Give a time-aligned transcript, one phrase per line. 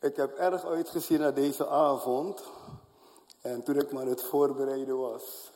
[0.00, 2.42] Ik heb erg uitgezien naar deze avond.
[3.40, 5.50] En toen ik me aan het voorbereiden was,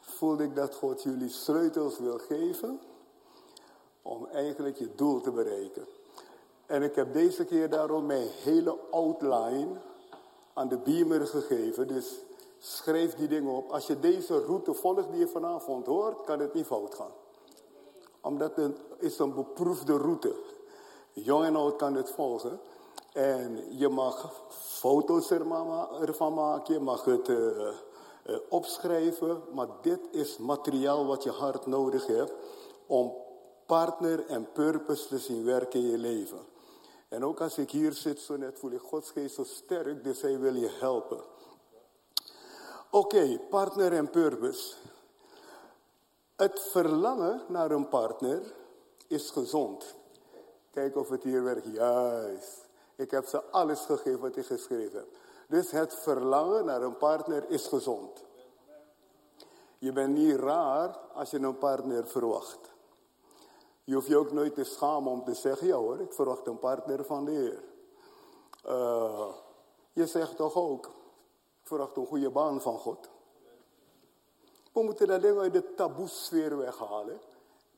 [0.00, 2.80] voelde ik dat God jullie sleutels wil geven
[4.02, 5.86] om eigenlijk je doel te bereiken.
[6.66, 9.80] En ik heb deze keer daarom mijn hele outline
[10.52, 11.86] aan de beamer gegeven.
[11.86, 12.18] Dus
[12.58, 13.70] schrijf die dingen op.
[13.70, 17.12] Als je deze route volgt die je vanavond hoort, kan het niet fout gaan.
[18.20, 20.34] Omdat het is een beproefde route.
[21.12, 22.60] Jong en oud kan het volgen.
[23.12, 29.42] En je mag foto's ervan maken, je mag het uh, uh, opschrijven.
[29.52, 32.32] Maar dit is materiaal wat je hard nodig hebt
[32.86, 33.14] om
[33.66, 36.38] partner en purpose te zien werken in je leven.
[37.08, 40.20] En ook als ik hier zit zo net voel ik Gods geest zo sterk, dus
[40.20, 41.20] hij wil je helpen.
[42.90, 44.74] Oké, partner en purpose.
[46.36, 48.54] Het verlangen naar een partner
[49.06, 49.94] is gezond.
[50.70, 51.66] Kijk of het hier werkt.
[51.66, 52.70] Juist.
[52.96, 55.08] Ik heb ze alles gegeven wat ik geschreven heb.
[55.48, 58.24] Dus het verlangen naar een partner is gezond.
[59.78, 62.70] Je bent niet raar als je een partner verwacht.
[63.84, 66.58] Je hoeft je ook nooit te schamen om te zeggen, ja hoor, ik verwacht een
[66.58, 67.62] partner van de Heer.
[68.66, 69.28] Uh,
[69.92, 70.86] je zegt toch ook,
[71.60, 73.10] ik verwacht een goede baan van God.
[74.72, 77.20] We moeten dat ding uit de taboesfeer weghalen.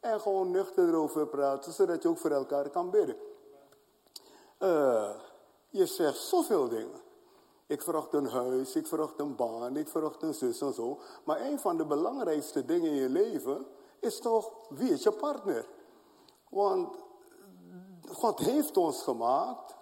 [0.00, 3.16] En gewoon nuchter erover praten, zodat je ook voor elkaar kan bidden.
[4.64, 5.10] Uh,
[5.68, 7.00] je zegt zoveel dingen.
[7.66, 10.98] Ik verwacht een huis, ik verwacht een baan, ik verwacht een zus en zo.
[11.24, 13.66] Maar een van de belangrijkste dingen in je leven
[14.00, 15.66] is toch, wie is je partner?
[16.48, 16.96] Want
[18.08, 19.76] God heeft ons gemaakt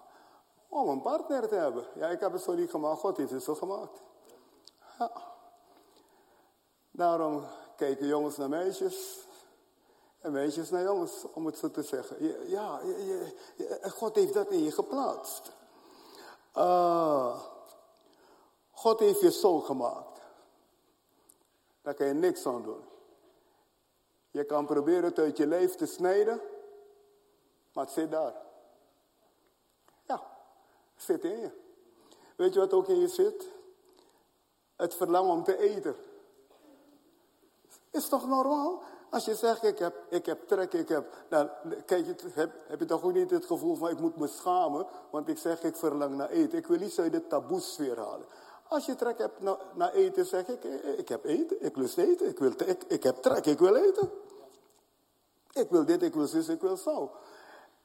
[0.69, 1.87] om een partner te hebben.
[1.95, 4.03] Ja, ik heb het zo niet gemaakt, God heeft het zo gemaakt.
[4.99, 5.11] Ja.
[6.91, 7.45] Daarom
[7.77, 9.27] kijken jongens naar meisjes
[10.23, 12.49] en meisjes naar jongens, om het zo te zeggen.
[12.49, 12.81] Ja,
[13.83, 15.53] God heeft dat in je geplaatst.
[16.57, 17.41] Uh,
[18.71, 20.21] God heeft je zo gemaakt.
[21.83, 22.85] Daar kan je niks aan doen.
[24.31, 26.41] Je kan proberen het uit je leven te snijden.
[27.73, 28.35] Maar het zit daar.
[30.07, 30.23] Ja,
[30.95, 31.51] het zit in je.
[32.37, 33.49] Weet je wat ook in je zit?
[34.77, 35.97] Het verlangen om te eten.
[37.91, 38.83] Is toch normaal?
[39.13, 41.15] Als je zegt, ik heb, ik heb trek, ik heb...
[41.29, 41.51] Dan
[41.87, 45.29] kijk, heb, heb je toch ook niet het gevoel van, ik moet me schamen, want
[45.29, 46.59] ik zeg, ik verlang naar eten.
[46.59, 48.27] Ik wil iets uit de taboesfeer halen.
[48.69, 50.65] Als je trek hebt naar, naar eten, zeg ik,
[50.97, 54.11] ik heb eten, ik lust eten, ik, wil, ik, ik heb trek, ik wil eten.
[55.53, 57.11] Ik wil dit, ik wil zus, ik wil zo.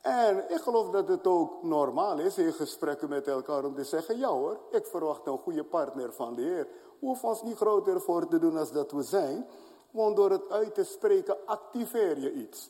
[0.02, 4.18] En ik geloof dat het ook normaal is in gesprekken met elkaar om te zeggen,
[4.18, 6.68] ja hoor, ik verwacht een goede partner van de Heer.
[7.00, 9.48] We hoeven ons niet groter voor te doen als dat we zijn.
[9.92, 12.70] Want door het uit te spreken activeer je iets.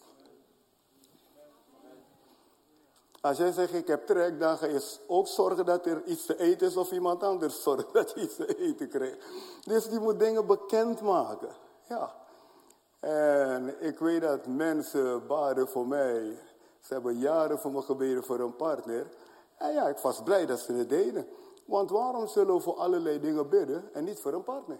[3.21, 6.39] Als jij zegt ik heb trek, dan ga je ook zorgen dat er iets te
[6.39, 9.17] eten is of iemand anders zorgt dat je iets te eten krijgt.
[9.63, 11.55] Dus die moet dingen bekendmaken.
[11.89, 12.15] Ja.
[12.99, 16.37] En ik weet dat mensen baden voor mij.
[16.79, 19.07] Ze hebben jaren voor me gebeden voor een partner.
[19.57, 21.27] En ja, ik was blij dat ze het deden.
[21.65, 24.79] Want waarom zullen we voor allerlei dingen bidden en niet voor een partner?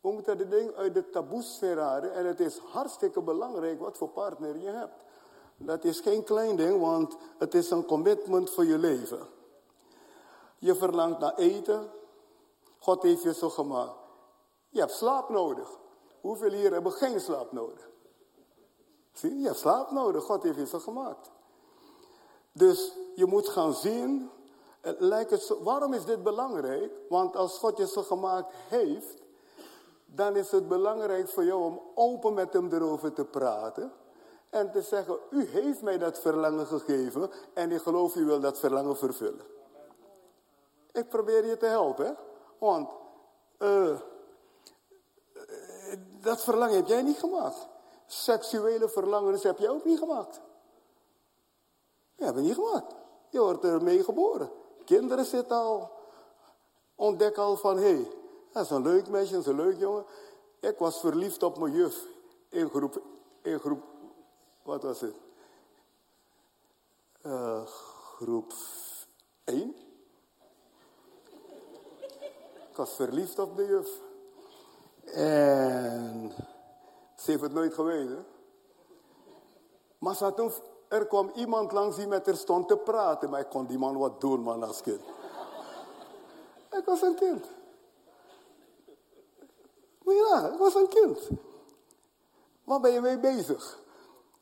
[0.00, 2.14] We moeten de ding uit de taboesfeer halen.
[2.14, 5.04] En het is hartstikke belangrijk wat voor partner je hebt.
[5.56, 9.26] Dat is geen klein ding, want het is een commitment voor je leven.
[10.58, 11.90] Je verlangt naar eten.
[12.78, 13.98] God heeft je zo gemaakt.
[14.68, 15.78] Je hebt slaap nodig.
[16.20, 17.88] Hoeveel hier hebben geen slaap nodig?
[19.12, 20.24] Zie, je hebt slaap nodig.
[20.24, 21.30] God heeft je zo gemaakt.
[22.52, 24.30] Dus je moet gaan zien.
[24.82, 26.92] Lijkt het zo, waarom is dit belangrijk?
[27.08, 29.19] Want als God je zo gemaakt heeft,
[30.14, 33.92] dan is het belangrijk voor jou om open met hem erover te praten.
[34.50, 38.58] En te zeggen, u heeft mij dat verlangen gegeven en ik geloof u wil dat
[38.58, 39.46] verlangen vervullen.
[40.92, 42.16] Ik probeer je te helpen,
[42.58, 42.88] want
[43.58, 44.00] uh,
[46.20, 47.68] dat verlangen heb jij niet gemaakt.
[48.06, 50.40] Seksuele verlangens heb jij ook niet gemaakt.
[52.16, 52.94] Je hebt het niet gemaakt.
[53.28, 54.50] Je wordt ermee geboren.
[54.84, 55.90] Kinderen zitten al,
[56.94, 58.10] ontdek al van, hé, hey,
[58.52, 60.04] dat is een leuk meisje, dat is een leuk jongen.
[60.60, 62.06] Ik was verliefd op mijn juf
[62.48, 63.02] in groep,
[63.42, 63.82] in groep,
[64.62, 65.14] wat was het?
[67.22, 67.66] Uh,
[68.16, 68.52] groep
[69.44, 69.74] 1.
[72.70, 74.00] Ik was verliefd op de juf.
[75.14, 76.32] En
[77.16, 78.26] ze heeft het nooit geweten.
[79.98, 80.52] Maar ze toen,
[80.88, 83.30] er kwam iemand langs die met haar stond te praten.
[83.30, 85.00] Maar ik kon die man wat doen, man, als kind.
[86.70, 87.46] ik was een kind.
[90.14, 91.28] Ja, ik was een kind.
[92.64, 93.78] Waar ben je mee bezig?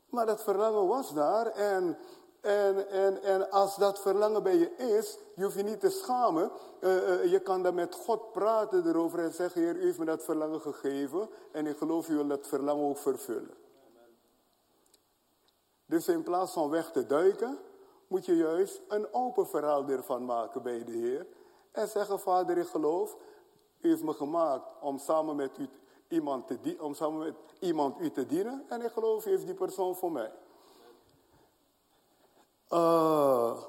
[0.09, 1.97] Maar dat verlangen was daar en
[2.41, 6.51] En, en, en als dat verlangen bij je is, je je niet te schamen.
[6.81, 10.05] Uh, uh, je kan dan met God praten erover en zeggen, Heer, u heeft me
[10.05, 11.29] dat verlangen gegeven.
[11.51, 13.53] En ik geloof, u wil dat verlangen ook vervullen.
[15.85, 17.57] Dus in plaats van weg te duiken,
[18.07, 21.27] moet je juist een open verhaal ervan maken bij de Heer.
[21.71, 23.17] En zeggen, Vader, ik geloof,
[23.81, 25.69] u heeft me gemaakt om samen met u
[26.07, 28.65] iemand, te, om samen met iemand u te dienen.
[28.69, 30.31] En ik geloof, u heeft die persoon voor mij.
[32.69, 33.63] Uh,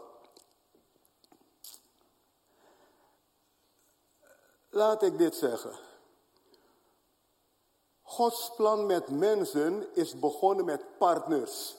[4.70, 5.72] laat ik dit zeggen.
[8.02, 11.76] Gods plan met mensen is begonnen met partners.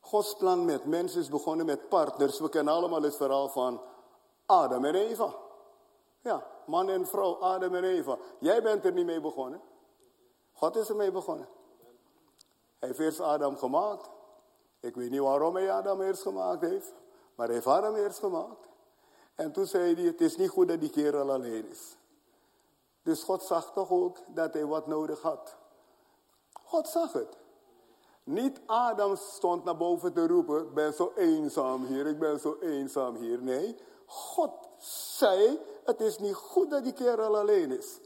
[0.00, 2.38] Gods plan met mensen is begonnen met partners.
[2.38, 3.80] We kennen allemaal het verhaal van
[4.46, 5.34] Adam en Eva.
[6.22, 8.18] Ja, man en vrouw, Adam en Eva.
[8.38, 9.60] Jij bent er niet mee begonnen.
[10.52, 11.48] God is er mee begonnen.
[12.78, 14.10] Hij heeft eerst Adam gemaakt.
[14.80, 16.94] Ik weet niet waarom hij Adam eerst gemaakt heeft.
[17.34, 18.68] Maar hij heeft Adam eerst gemaakt.
[19.34, 21.96] En toen zei hij, het is niet goed dat die kerel alleen is.
[23.02, 25.56] Dus God zag toch ook dat hij wat nodig had.
[26.52, 27.36] God zag het.
[28.24, 32.56] Niet Adam stond naar boven te roepen, ik ben zo eenzaam hier, ik ben zo
[32.60, 33.42] eenzaam hier.
[33.42, 33.76] Nee,
[34.06, 34.68] God
[35.16, 37.98] zei, het is niet goed dat die kerel alleen is.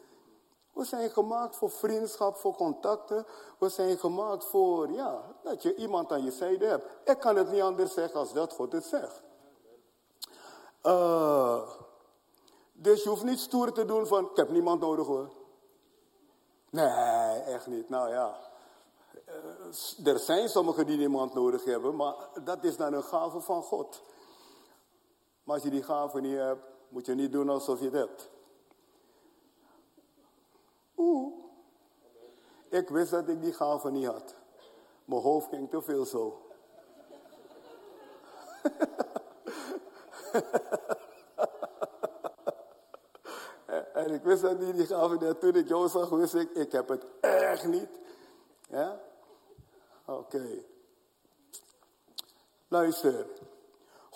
[0.72, 3.26] We zijn gemaakt voor vriendschap, voor contacten.
[3.58, 6.86] We zijn gemaakt voor, ja, dat je iemand aan je zijde hebt.
[7.04, 9.22] Ik kan het niet anders zeggen als dat God het zegt.
[10.82, 11.62] Uh,
[12.72, 15.30] dus je hoeft niet stoer te doen van, ik heb niemand nodig hoor.
[16.70, 17.88] Nee, echt niet.
[17.88, 18.38] Nou ja,
[19.28, 22.14] uh, er zijn sommigen die niemand nodig hebben, maar
[22.44, 24.02] dat is dan een gave van God.
[25.44, 28.30] Maar als je die gave niet hebt, moet je niet doen alsof je hebt.
[30.96, 31.32] Oeh.
[32.68, 34.34] Ik wist dat ik die gave niet had.
[35.04, 36.50] Mijn hoofd ging te veel zo.
[43.92, 46.72] en ik wist dat niet die gave niet Toen ik jou zag, wist ik, ik
[46.72, 47.88] heb het echt niet.
[48.68, 49.00] Ja?
[50.04, 50.64] Oké.
[52.68, 53.26] Luister.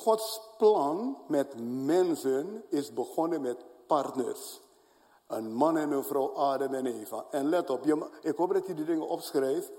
[0.00, 1.54] Gods plan met
[1.84, 4.60] mensen is begonnen met partners.
[5.26, 7.24] Een man en een vrouw, Adam en Eva.
[7.30, 7.86] En let op,
[8.22, 9.70] ik hoop dat je die dingen opschrijft.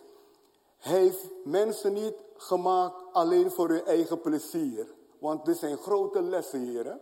[0.77, 4.87] Heeft mensen niet gemaakt alleen voor hun eigen plezier.
[5.19, 6.99] Want dit zijn grote lessen hier.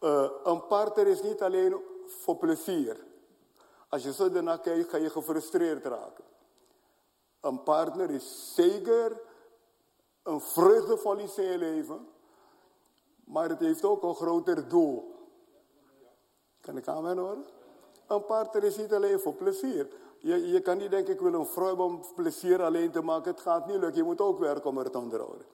[0.00, 1.76] Uh, een partner is niet alleen
[2.06, 3.04] voor plezier.
[3.88, 6.24] Als je zo ernaar kijkt, ga je gefrustreerd raken.
[7.40, 9.20] Een partner is zeker
[10.22, 12.08] een vreugdevol iets in je leven.
[13.30, 15.14] Maar het heeft ook een groter doel.
[16.60, 17.44] Kan ik aan horen?
[18.06, 19.88] Een partner is niet alleen voor plezier.
[20.18, 23.30] Je, je kan niet denken, ik wil een vrouw om plezier alleen te maken.
[23.30, 23.96] Het gaat niet lukken.
[23.96, 25.46] Je moet ook werken om het te onderhouden.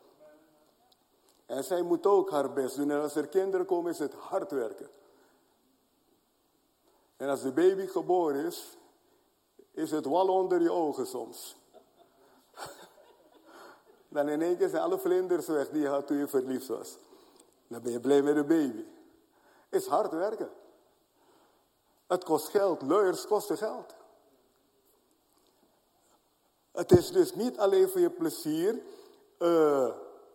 [1.47, 2.91] En zij moet ook haar best doen.
[2.91, 4.89] En als er kinderen komen, is het hard werken.
[7.17, 8.77] En als de baby geboren is,
[9.71, 11.57] is het wal onder je ogen soms.
[14.09, 16.99] Dan in één keer zijn alle vlinders weg die je had toen je verliefd was.
[17.69, 18.85] Dan ben je blij met de baby.
[19.69, 20.51] Is hard werken.
[22.07, 22.83] Het kost geld.
[22.83, 23.95] Luiers kosten geld.
[26.73, 28.83] Het is dus niet alleen voor je plezier.
[29.39, 29.89] Uh,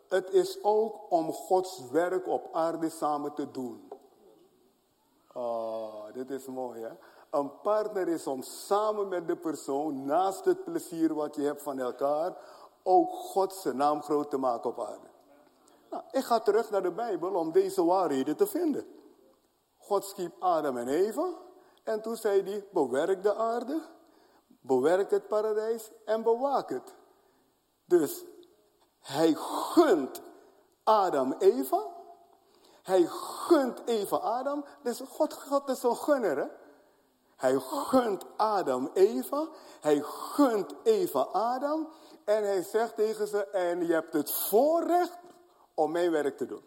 [0.07, 3.89] het is ook om Gods werk op aarde samen te doen.
[5.33, 6.89] Oh, dit is mooi hè.
[7.29, 11.79] Een partner is om samen met de persoon, naast het plezier wat je hebt van
[11.79, 12.37] elkaar,
[12.83, 15.07] ook Gods naam groot te maken op aarde.
[15.91, 18.85] Nou, ik ga terug naar de Bijbel om deze waarheden te vinden.
[19.77, 21.33] God schiep Adam en Eva.
[21.83, 23.81] En toen zei hij, bewerk de aarde,
[24.47, 26.93] bewerk het paradijs en bewaak het.
[27.85, 28.23] Dus
[28.99, 30.21] hij gunt
[30.83, 31.87] Adam Eva.
[32.81, 34.65] Hij gunt Eva Adam.
[34.83, 36.47] Dus God, God is een gunner, hè?
[37.35, 39.47] Hij gunt Adam Eva.
[39.81, 41.87] Hij gunt Eva Adam.
[42.25, 45.20] En hij zegt tegen ze, en je hebt het voorrecht
[45.81, 46.63] om mijn werk te doen.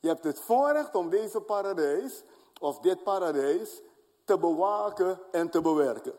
[0.00, 2.22] Je hebt het voorrecht om deze paradijs
[2.60, 3.80] of dit paradijs
[4.24, 6.14] te bewaken en te bewerken.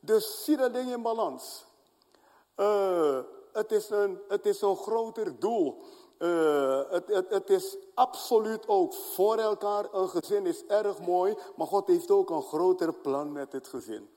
[0.00, 1.64] Dus zie dat ding in balans.
[2.56, 3.18] Uh,
[3.52, 5.82] het, is een, het is een groter doel.
[6.18, 9.88] Uh, het, het, het is absoluut ook voor elkaar.
[9.92, 14.08] Een gezin is erg mooi, maar God heeft ook een groter plan met het gezin.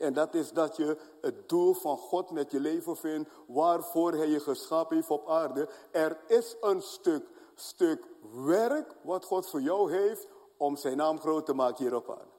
[0.00, 4.28] En dat is dat je het doel van God met je leven vindt, waarvoor Hij
[4.28, 5.68] je geschapen heeft op aarde.
[5.90, 8.06] Er is een stuk, stuk
[8.44, 12.30] werk wat God voor jou heeft om zijn naam groot te maken hier op aarde.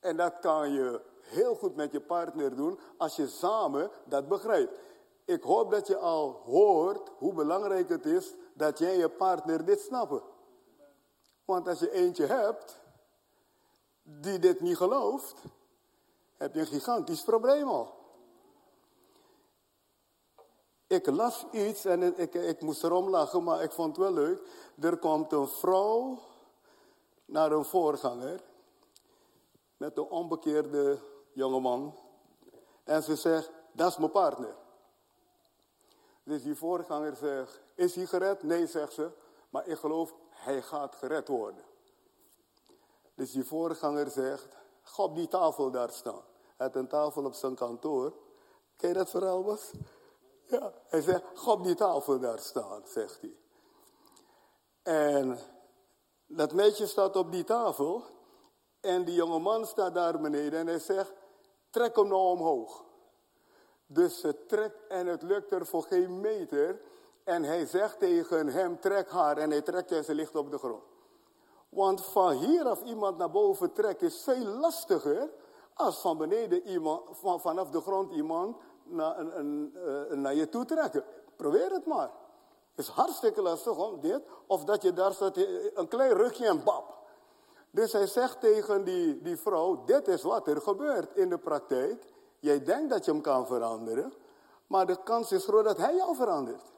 [0.00, 4.78] En dat kan je heel goed met je partner doen als je samen dat begrijpt.
[5.24, 9.80] Ik hoop dat je al hoort hoe belangrijk het is dat jij je partner dit
[9.80, 10.22] snappen.
[11.44, 12.82] Want als je eentje hebt
[14.04, 15.42] die dit niet gelooft,
[16.36, 18.02] heb je een gigantisch probleem al.
[20.86, 24.42] Ik las iets en ik, ik moest erom lachen, maar ik vond het wel leuk.
[24.80, 26.18] Er komt een vrouw
[27.24, 28.40] naar een voorganger
[29.76, 30.98] met een onbekeerde
[31.32, 31.98] jongeman.
[32.84, 34.56] En ze zegt, dat is mijn partner.
[36.22, 38.42] Dus die voorganger zegt, is hij gered?
[38.42, 39.10] Nee, zegt ze.
[39.50, 41.64] Maar ik geloof, hij gaat gered worden.
[43.14, 46.22] Dus die voorganger zegt, ga op die tafel daar staan.
[46.56, 48.12] Hij had een tafel op zijn kantoor.
[48.76, 49.70] Ken je dat verhaal was?
[50.46, 53.36] Ja, hij zegt, ga op die tafel daar staan, zegt hij.
[54.82, 55.38] En
[56.26, 58.02] dat meisje staat op die tafel.
[58.80, 61.12] En die jonge man staat daar beneden en hij zegt,
[61.70, 62.84] trek hem nou omhoog.
[63.86, 66.80] Dus ze trekt en het lukt er voor geen meter.
[67.24, 69.36] En hij zegt tegen hem, trek haar.
[69.36, 70.93] En hij trekt en ze ligt op de grond.
[71.74, 75.30] Want van hier af iemand naar boven trekken is veel lastiger
[75.74, 79.72] als van beneden iemand, van, vanaf de grond iemand naar, een,
[80.14, 81.04] naar je toe trekken.
[81.36, 82.10] Probeer het maar.
[82.74, 84.22] Het is hartstikke lastig om dit.
[84.46, 85.36] Of dat je daar staat,
[85.74, 87.02] een klein rugje en bab.
[87.70, 92.12] Dus hij zegt tegen die, die vrouw, dit is wat er gebeurt in de praktijk.
[92.38, 94.12] Jij denkt dat je hem kan veranderen,
[94.66, 96.72] maar de kans is groot dat hij jou verandert.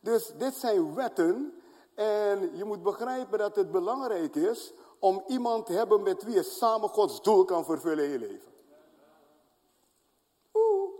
[0.00, 1.57] Dus dit zijn wetten
[1.98, 6.42] en je moet begrijpen dat het belangrijk is om iemand te hebben met wie je
[6.42, 8.52] samen Gods doel kan vervullen in je leven.
[10.54, 10.90] Oeh.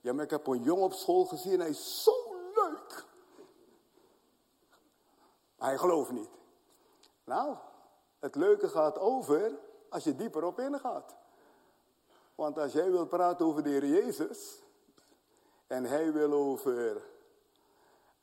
[0.00, 2.12] Ja, maar ik heb een jongen op school gezien, hij is zo
[2.54, 3.04] leuk.
[5.56, 6.30] hij gelooft niet.
[7.24, 7.56] Nou,
[8.18, 11.14] het leuke gaat over als je dieper op ingaat.
[12.34, 14.62] Want als jij wil praten over de Heer Jezus
[15.66, 17.12] en hij wil over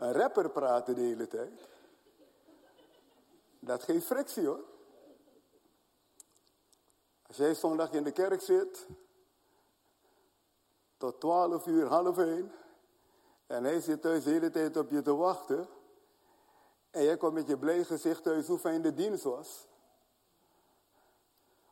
[0.01, 1.69] een rapper praten de hele tijd,
[3.59, 4.63] dat geeft frictie hoor.
[7.27, 8.87] Als jij zondag in de kerk zit,
[10.97, 12.51] tot twaalf uur, half één,
[13.47, 15.67] en hij zit thuis de hele tijd op je te wachten,
[16.89, 19.67] en jij komt met je blij gezicht thuis hoe fijn de dienst was,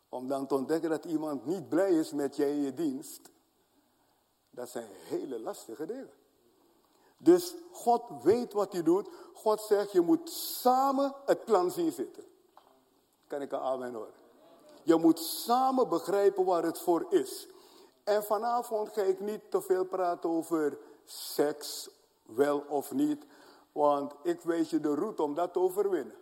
[0.09, 3.31] om dan te ontdekken dat iemand niet blij is met jij je dienst.
[4.50, 6.18] Dat zijn hele lastige dingen.
[7.21, 9.09] Dus God weet wat hij doet.
[9.33, 12.23] God zegt, je moet samen het plan zien zitten.
[13.27, 14.13] Kan ik een amen horen?
[14.83, 17.47] Je moet samen begrijpen waar het voor is.
[18.03, 21.89] En vanavond ga ik niet te veel praten over seks,
[22.25, 23.25] wel of niet.
[23.71, 26.15] Want ik weet je de route om dat te overwinnen.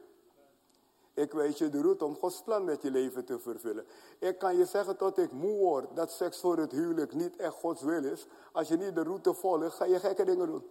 [1.13, 3.85] Ik weet je de route om Gods plan met je leven te vervullen.
[4.19, 7.53] Ik kan je zeggen tot ik moe word dat seks voor het huwelijk niet echt
[7.53, 8.27] Gods wil is.
[8.51, 10.65] Als je niet de route volgt, ga je gekke dingen doen.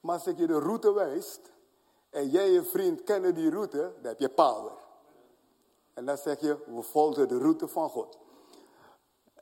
[0.00, 1.40] Maar als ik je de route wijst
[2.10, 4.72] en jij en je vriend kennen die route, dan heb je power.
[5.94, 8.18] En dan zeg je, we volgen de route van God.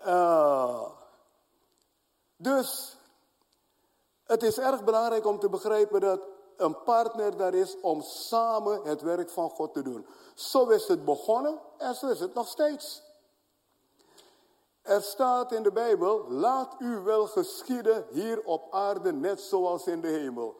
[0.06, 0.90] Uh,
[2.36, 2.96] dus,
[4.24, 9.02] het is erg belangrijk om te begrijpen dat een partner daar is om samen het
[9.02, 10.06] werk van God te doen.
[10.34, 13.02] Zo is het begonnen en zo is het nog steeds.
[14.84, 20.00] Er staat in de Bijbel, laat u wel geschieden hier op aarde net zoals in
[20.00, 20.56] de hemel.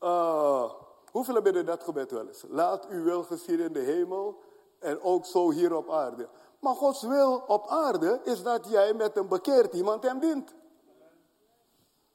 [0.00, 0.72] Uh,
[1.10, 2.44] hoeveel bidden dat gebed wel eens?
[2.48, 4.42] Laat u wel geschieden in de hemel
[4.78, 6.28] en ook zo hier op aarde.
[6.58, 10.54] Maar Gods wil op aarde is dat jij met een bekeerd iemand hem dient.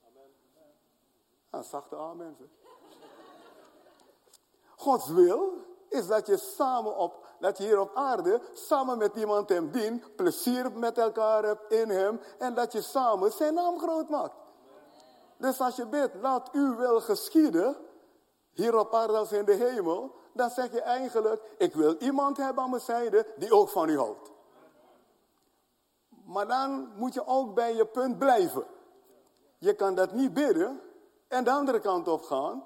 [0.08, 0.32] Amen.
[1.50, 2.38] Ah, zachte amen.
[4.76, 5.54] Gods wil
[5.90, 10.16] is dat je samen op, dat je hier op aarde samen met iemand hem dient,
[10.16, 14.36] plezier met elkaar hebt in hem en dat je samen zijn naam groot maakt.
[15.38, 17.76] Dus als je bidt, laat u wel geschieden,
[18.52, 22.64] hier op aarde als in de hemel, dan zeg je eigenlijk, ik wil iemand hebben
[22.64, 24.32] aan mijn zijde die ook van u houdt.
[26.26, 28.66] Maar dan moet je ook bij je punt blijven.
[29.58, 30.82] Je kan dat niet bidden
[31.28, 32.64] en de andere kant op gaan,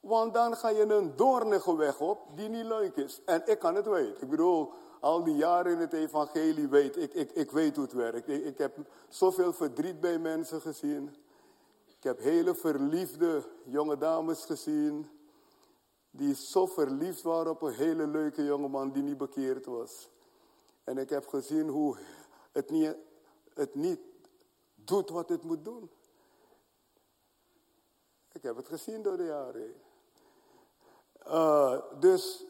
[0.00, 3.20] want dan ga je een doornige weg op die niet leuk is.
[3.24, 4.22] En ik kan het weten.
[4.22, 7.94] Ik bedoel, al die jaren in het evangelie weet ik, ik, ik weet hoe het
[7.94, 8.28] werkt.
[8.28, 8.76] Ik, ik heb
[9.08, 11.16] zoveel verdriet bij mensen gezien.
[11.86, 15.08] Ik heb hele verliefde jonge dames gezien.
[16.10, 20.08] Die zo verliefd waren op een hele leuke jongeman die niet bekeerd was.
[20.84, 21.96] En ik heb gezien hoe
[22.52, 22.96] het niet,
[23.54, 24.00] het niet
[24.74, 25.90] doet wat het moet doen.
[28.32, 29.74] Ik heb het gezien door de jaren
[31.30, 32.44] uh, dus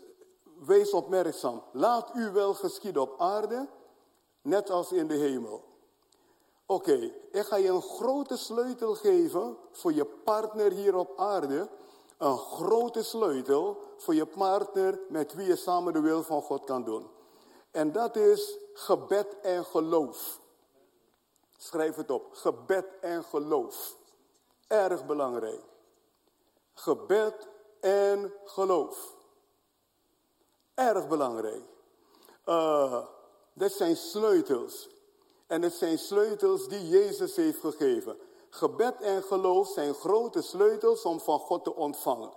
[0.59, 1.63] wees opmerkzaam.
[1.73, 3.69] Laat u wel geschieden op aarde
[4.43, 5.65] net als in de hemel.
[6.67, 11.69] Oké, ik ga je een grote sleutel geven voor je partner hier op aarde.
[12.19, 16.85] Een grote sleutel voor je partner met wie je samen de wil van God kan
[16.85, 17.11] doen.
[17.71, 20.41] En dat is gebed en geloof.
[21.57, 22.27] Schrijf het op.
[22.33, 23.97] Gebed en geloof.
[24.67, 25.63] Erg belangrijk.
[26.75, 27.49] Gebed
[27.81, 29.15] en geloof.
[30.75, 31.63] Erg belangrijk.
[32.47, 33.07] Uh,
[33.53, 34.89] dit zijn sleutels.
[35.47, 38.19] En het zijn sleutels die Jezus heeft gegeven.
[38.51, 42.33] Gebed en geloof zijn grote sleutels om van God te ontvangen.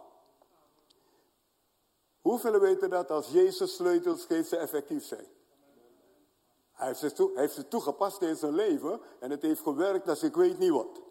[2.21, 5.27] Hoeveel weten dat als Jezus sleutels geeft, ze effectief zijn?
[6.71, 10.09] Hij heeft, ze toe, hij heeft ze toegepast in zijn leven en het heeft gewerkt
[10.09, 11.01] als ik weet niet wat.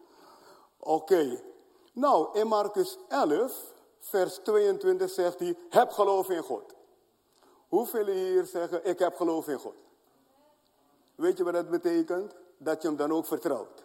[0.78, 1.42] Oké.
[1.92, 3.71] Nou, in Marcus 11,
[4.02, 6.75] vers 22 zegt hij, heb geloof in God.
[7.68, 9.75] Hoeveel hier zeggen, ik heb geloof in God?
[11.14, 12.35] Weet je wat dat betekent?
[12.59, 13.85] Dat je hem dan ook vertrouwt.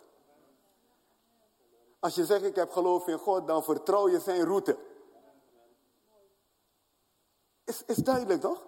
[2.00, 4.78] Als je zegt, ik heb geloof in God, dan vertrouw je zijn route.
[7.64, 8.62] Is, is duidelijk toch?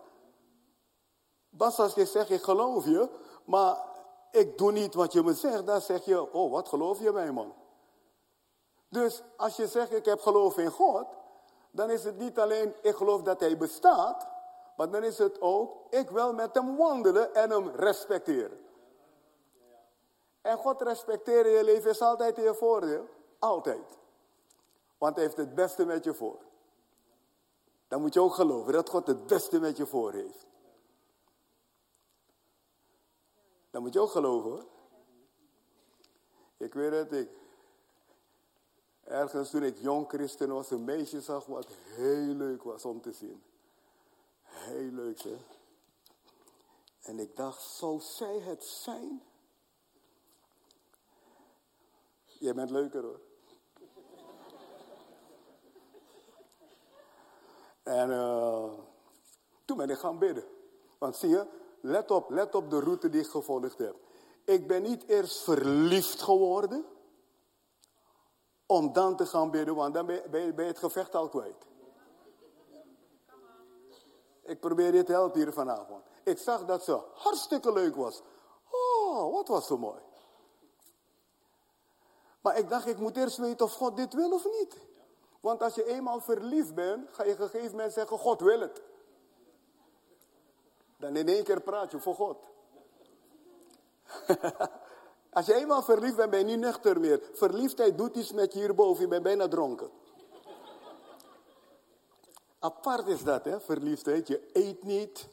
[1.50, 3.10] Bas, als je zegt, ik geloof je,
[3.46, 3.78] maar
[4.32, 7.32] ik doe niet wat je me zegt, dan zeg je, oh, wat geloof je mij,
[7.32, 7.54] man?
[8.90, 11.08] Dus als je zegt, ik heb geloof in God,
[11.72, 14.28] dan is het niet alleen, ik geloof dat hij bestaat,
[14.78, 18.60] maar dan is het ook, ik wil met hem wandelen en hem respecteren.
[20.42, 23.08] En God respecteren je leven is altijd in je voordeel.
[23.40, 23.98] Altijd.
[24.98, 26.40] Want hij heeft het beste met je voor.
[27.88, 30.46] Dan moet je ook geloven dat God het beste met je voor heeft.
[33.72, 34.66] Dan moet je ook geloven hoor.
[36.58, 37.30] Ik weet dat ik
[39.10, 43.12] ergens toen ik jong christen was een meisje zag wat heel leuk was om te
[43.12, 43.44] zien.
[44.42, 45.38] Heel leuk hè.
[47.02, 49.22] En ik dacht, zou zij het zijn?
[52.26, 53.20] Jij bent leuker hoor.
[57.84, 58.72] En uh,
[59.66, 60.44] toen ben ik gaan bidden.
[60.98, 61.48] Want zie je,
[61.82, 63.96] let op, let op de route die ik gevolgd heb.
[64.44, 66.86] Ik ben niet eerst verliefd geworden.
[68.72, 71.68] Om dan te gaan bidden, want dan ben je, ben het gevecht al kwijt.
[74.44, 76.06] Ik probeer je te helpen hier vanavond.
[76.24, 78.22] Ik zag dat ze hartstikke leuk was.
[78.72, 80.00] Oh, wat was zo mooi.
[82.42, 84.78] Maar ik dacht, ik moet eerst weten of God dit wil of niet.
[85.40, 88.82] Want als je eenmaal verliefd bent, ga je op gegeven moment zeggen, God wil het.
[90.98, 92.38] Dan in één keer praat je voor God.
[95.32, 97.22] als je eenmaal verliefd bent, ben je niet nuchter meer.
[97.34, 99.90] Verliefdheid doet iets met je hierboven, je bent bijna dronken.
[102.60, 104.28] Apart is dat, hè, verliefdheid.
[104.28, 105.28] Je eet niet.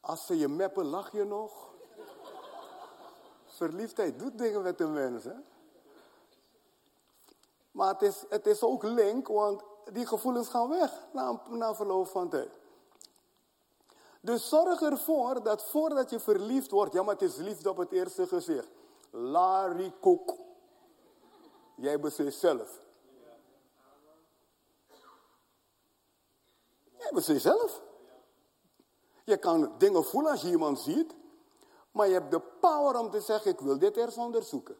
[0.00, 1.74] Als ze je meppen, lach je nog.
[3.44, 5.44] Verliefdheid doet dingen met de mensen.
[7.70, 12.06] Maar het is, het is ook link, want die gevoelens gaan weg na, na verloop
[12.06, 12.50] van tijd.
[14.28, 17.92] Dus zorg ervoor dat voordat je verliefd wordt, ja maar het is liefde op het
[17.92, 18.68] eerste gezicht.
[19.10, 19.94] Larry.
[21.76, 22.80] Jij beslist zelf.
[26.96, 27.82] Jij beslist zelf.
[29.24, 31.14] Je kan dingen voelen als je iemand ziet.
[31.90, 34.76] Maar je hebt de power om te zeggen, ik wil dit eerst onderzoeken.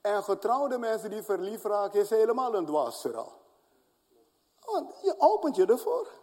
[0.00, 3.40] En getrouwde mensen die verliefd raken, is helemaal een dwaasverhaal.
[4.60, 6.21] Want je opent je ervoor.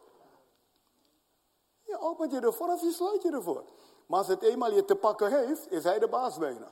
[1.90, 3.64] Je opent je ervoor of je sluit je ervoor.
[4.06, 6.72] Maar als het eenmaal je te pakken heeft, is hij de baas bijna.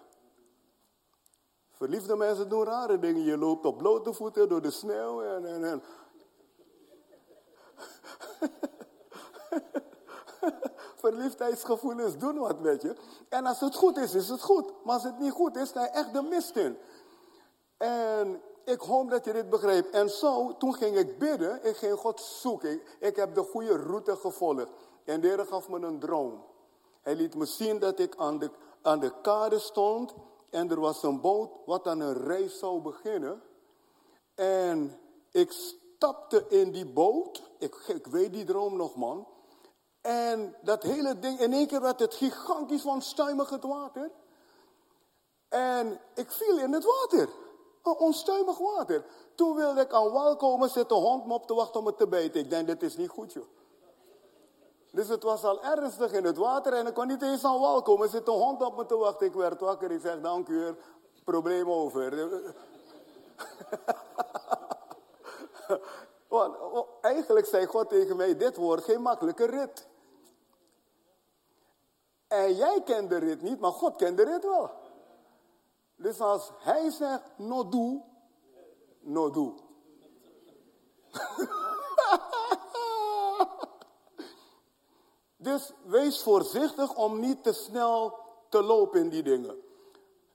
[1.72, 3.24] Verliefde mensen doen rare dingen.
[3.24, 5.46] Je loopt op blote voeten door de sneeuw en...
[5.46, 5.84] en, en.
[11.08, 12.96] verliefdheidsgevoelens doen wat met je.
[13.30, 14.74] En als het goed is, is het goed.
[14.84, 16.78] Maar als het niet goed is, ga je echt de mist in.
[17.78, 19.90] En ik hoop dat je dit begrijpt.
[19.90, 22.82] En zo, toen ging ik bidden, ik ging God zoeken.
[23.00, 24.70] Ik, heb de goede route gevolgd.
[25.08, 26.44] En de gaf me een droom.
[27.02, 30.14] Hij liet me zien dat ik aan de, aan de kade stond.
[30.50, 33.42] En er was een boot wat aan een reis zou beginnen.
[34.36, 35.00] En
[35.32, 37.44] ik stapte in die boot.
[37.58, 39.28] Ik, ik weet die droom nog, man.
[40.02, 44.12] En dat hele ding, in één keer werd het gigantisch van stuimig het water.
[45.50, 47.30] En ik viel in het water.
[47.84, 49.06] Een onstuimig water.
[49.36, 51.98] Toen wilde ik aan wal komen, zit de hond me op te wachten om het
[51.98, 52.42] te bijten.
[52.42, 53.46] Ik denk, dit is niet goed, joh.
[54.98, 57.82] Dus het was al ernstig in het water en ik kon niet eens aan wal
[57.82, 58.10] komen.
[58.10, 59.28] Zit de hond op me te wachten.
[59.28, 59.92] Ik werd wakker.
[59.92, 60.76] Ik zeg, dank u,
[61.24, 62.30] probleem over.
[66.28, 66.56] Want
[67.02, 69.88] eigenlijk zei God tegen mij, dit wordt geen makkelijke rit.
[72.28, 74.72] En jij kent de rit niet, maar God kent de rit wel.
[75.96, 78.02] Dus als hij zegt, no doe,
[79.00, 79.54] no doe.
[85.48, 89.62] dus wees voorzichtig om niet te snel te lopen in die dingen.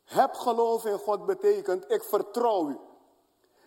[0.04, 2.78] Heb geloof in God betekent, ik vertrouw u.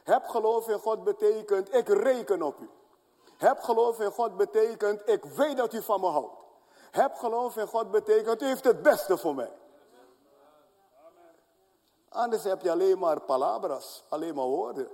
[0.04, 2.70] Heb geloof in God betekent, ik reken op u.
[3.38, 6.34] Heb geloof in God betekent, ik weet dat u van me houdt.
[6.92, 9.52] Heb geloof in God betekent, u heeft het beste voor mij.
[12.10, 14.90] Anders heb je alleen maar palabras, alleen maar woorden.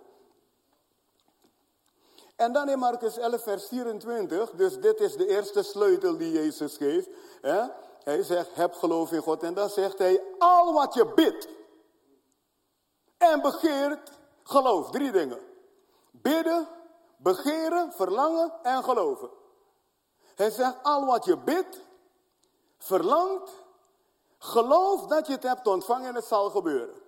[2.41, 6.77] En dan in Marcus 11, vers 24, dus dit is de eerste sleutel die Jezus
[6.77, 7.09] geeft.
[7.41, 7.63] Hè?
[8.03, 9.43] Hij zegt, heb geloof in God.
[9.43, 11.47] En dan zegt hij, al wat je bidt
[13.17, 14.11] en begeert,
[14.43, 14.89] geloof.
[14.89, 15.39] Drie dingen.
[16.11, 16.67] Bidden,
[17.17, 19.29] begeren, verlangen en geloven.
[20.35, 21.81] Hij zegt, al wat je bidt,
[22.77, 23.51] verlangt,
[24.37, 27.00] geloof dat je het hebt ontvangen en het zal gebeuren.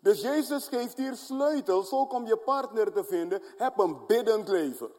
[0.00, 3.42] Dus Jezus geeft hier sleutels ook om je partner te vinden.
[3.56, 4.90] Heb een biddend leven.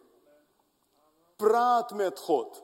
[1.36, 2.64] Praat met God.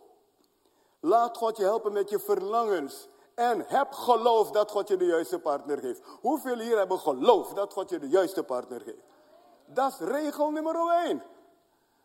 [0.99, 3.07] Laat God je helpen met je verlangens.
[3.35, 6.01] En heb geloof dat God je de juiste partner geeft.
[6.21, 9.03] Hoeveel hier hebben geloof dat God je de juiste partner geeft?
[9.65, 11.23] Dat is regel nummer 1.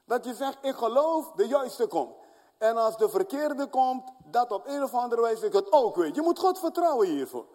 [0.05, 2.14] Dat je zegt, ik geloof de juiste komt.
[2.59, 6.14] En als de verkeerde komt, dat op een of andere wijze ik het ook weet.
[6.14, 7.47] Je moet God vertrouwen hiervoor.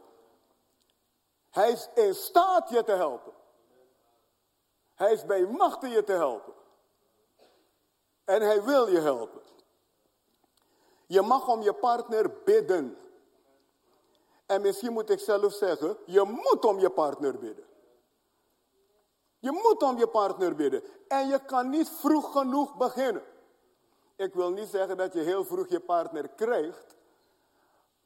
[1.49, 3.33] Hij is in staat je te helpen.
[4.95, 6.53] Hij is bij machten je te helpen.
[8.25, 9.41] En hij wil je helpen.
[11.07, 12.97] Je mag om je partner bidden.
[14.45, 17.65] En misschien moet ik zelf zeggen, je moet om je partner bidden.
[19.39, 20.83] Je moet om je partner bidden.
[21.07, 23.23] En je kan niet vroeg genoeg beginnen.
[24.15, 26.96] Ik wil niet zeggen dat je heel vroeg je partner krijgt.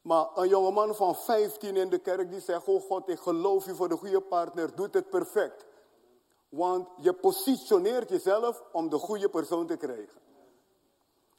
[0.01, 3.75] Maar een jongeman van 15 in de kerk die zegt, oh God, ik geloof je
[3.75, 5.65] voor de goede partner, doet het perfect.
[6.49, 10.21] Want je positioneert jezelf om de goede persoon te krijgen.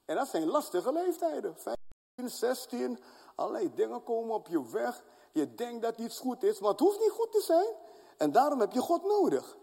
[0.04, 1.54] En dat zijn lastige leeftijden.
[1.56, 2.98] 15, 16,
[3.34, 5.02] allerlei dingen komen op je weg.
[5.32, 7.74] Je denkt dat iets goed is, maar het hoeft niet goed te zijn.
[8.16, 9.56] En daarom heb je God nodig.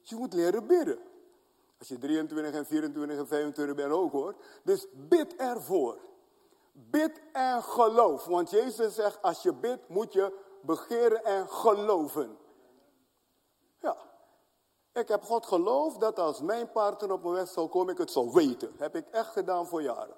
[0.00, 0.98] Je moet leren bidden.
[1.78, 4.34] Als je 23 en 24 en 25 bent ook hoor.
[4.62, 5.98] Dus bid ervoor.
[6.72, 8.24] Bid en geloof.
[8.24, 12.38] Want Jezus zegt, als je bidt, moet je begeren en geloven.
[13.78, 13.96] Ja.
[14.92, 18.10] Ik heb God geloofd dat als mijn partner op mijn weg zal komen, ik het
[18.10, 18.74] zal weten.
[18.78, 20.16] Heb ik echt gedaan voor jaren.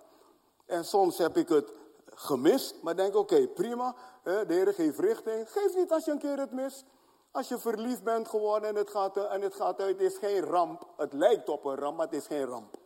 [0.66, 1.72] En soms heb ik het
[2.06, 3.94] gemist, maar denk oké, prima.
[4.22, 5.50] De Heer geeft richting.
[5.50, 6.84] Geef niet als je een keer het mist.
[7.30, 10.40] Als je verliefd bent geworden en het gaat, en het gaat uit, het is geen
[10.40, 10.86] ramp.
[10.96, 12.76] Het lijkt op een ramp, maar het is geen ramp.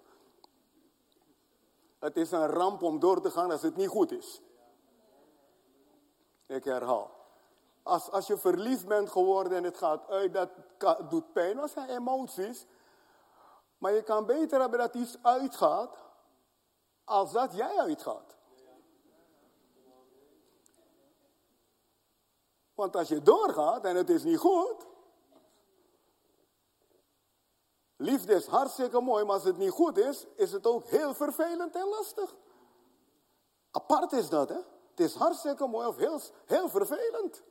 [1.99, 4.41] Het is een ramp om door te gaan als het niet goed is.
[6.47, 7.11] Ik herhaal.
[7.83, 10.51] Als, als je verliefd bent geworden en het gaat uit, dat
[11.11, 11.57] doet pijn.
[11.57, 12.67] Dat zijn emoties.
[13.79, 15.97] Maar je kan beter hebben dat iets uitgaat,
[17.05, 18.37] als dat jij uitgaat.
[22.75, 24.87] Want als je doorgaat en het is niet goed.
[28.01, 31.75] Liefde is hartstikke mooi, maar als het niet goed is, is het ook heel vervelend
[31.75, 32.37] en lastig.
[33.71, 34.59] Apart is dat, hè?
[34.91, 37.43] Het is hartstikke mooi of heel, heel vervelend.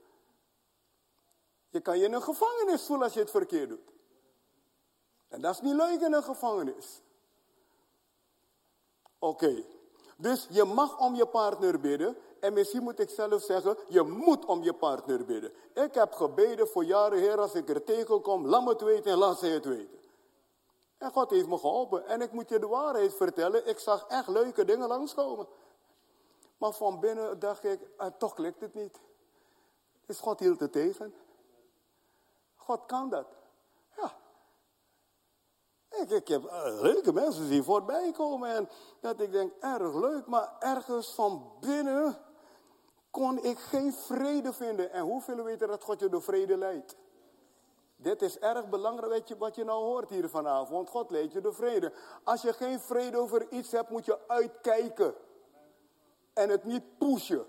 [1.70, 3.92] Je kan je in een gevangenis voelen als je het verkeerd doet.
[5.28, 7.02] En dat is niet leuk in een gevangenis.
[9.20, 9.64] Oké,
[10.18, 12.18] dus je mag om je partner bidden.
[12.40, 15.52] En misschien moet ik zelf zeggen, je moet om je partner bidden.
[15.74, 19.18] Ik heb gebeden voor jaren, Heer, als ik er tegenkom, laat me het weten en
[19.18, 20.00] laat ze het weten.
[20.98, 22.06] En God heeft me geholpen.
[22.06, 25.48] En ik moet je de waarheid vertellen, ik zag echt leuke dingen langskomen.
[26.58, 29.00] Maar van binnen dacht ik, ah, toch klikt het niet.
[30.06, 31.14] Dus God hield het tegen.
[32.56, 33.28] God kan dat.
[33.98, 34.18] Ja.
[35.90, 40.28] Ik, ik heb uh, leuke mensen zien voorbij komen en dat ik denk, erg leuk,
[40.28, 42.18] maar ergens van binnen
[43.12, 44.92] kon ik geen vrede vinden.
[44.92, 46.96] En hoeveel weten dat God je door vrede leidt?
[47.98, 50.90] Dit is erg belangrijk wat je nou hoort hier vanavond.
[50.90, 51.94] God leidt je door vrede.
[52.24, 55.16] Als je geen vrede over iets hebt, moet je uitkijken.
[56.34, 57.46] En het niet pushen.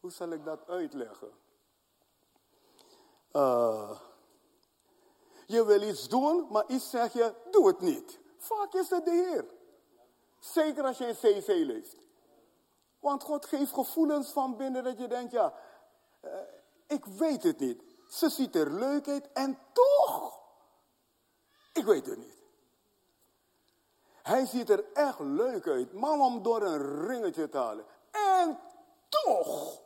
[0.00, 1.30] Hoe zal ik dat uitleggen?
[3.32, 4.00] Uh,
[5.46, 8.20] je wil iets doen, maar iets zeg je, doe het niet.
[8.36, 9.44] Vaak is het de Heer.
[10.38, 12.09] Zeker als je een CC leest.
[13.00, 15.54] Want God geeft gevoelens van binnen dat je denkt, ja,
[16.24, 16.30] uh,
[16.86, 17.82] ik weet het niet.
[18.08, 20.40] Ze ziet er leuk uit en toch,
[21.72, 22.38] ik weet het niet.
[24.22, 25.92] Hij ziet er echt leuk uit.
[25.92, 27.84] Man om door een ringetje te halen.
[28.10, 28.58] En
[29.08, 29.80] toch.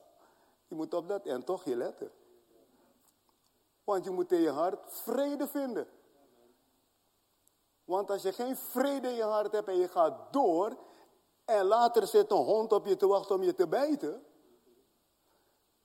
[0.69, 2.11] Je moet op dat en toch je letten.
[3.85, 5.89] Want je moet in je hart vrede vinden.
[7.85, 10.77] Want als je geen vrede in je hart hebt en je gaat door.
[11.45, 14.23] En later zit een hond op je te wachten om je te bijten.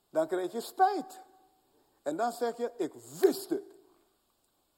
[0.10, 1.22] Dan krijg je spijt.
[2.04, 3.78] En dan zeg je, ik wist het.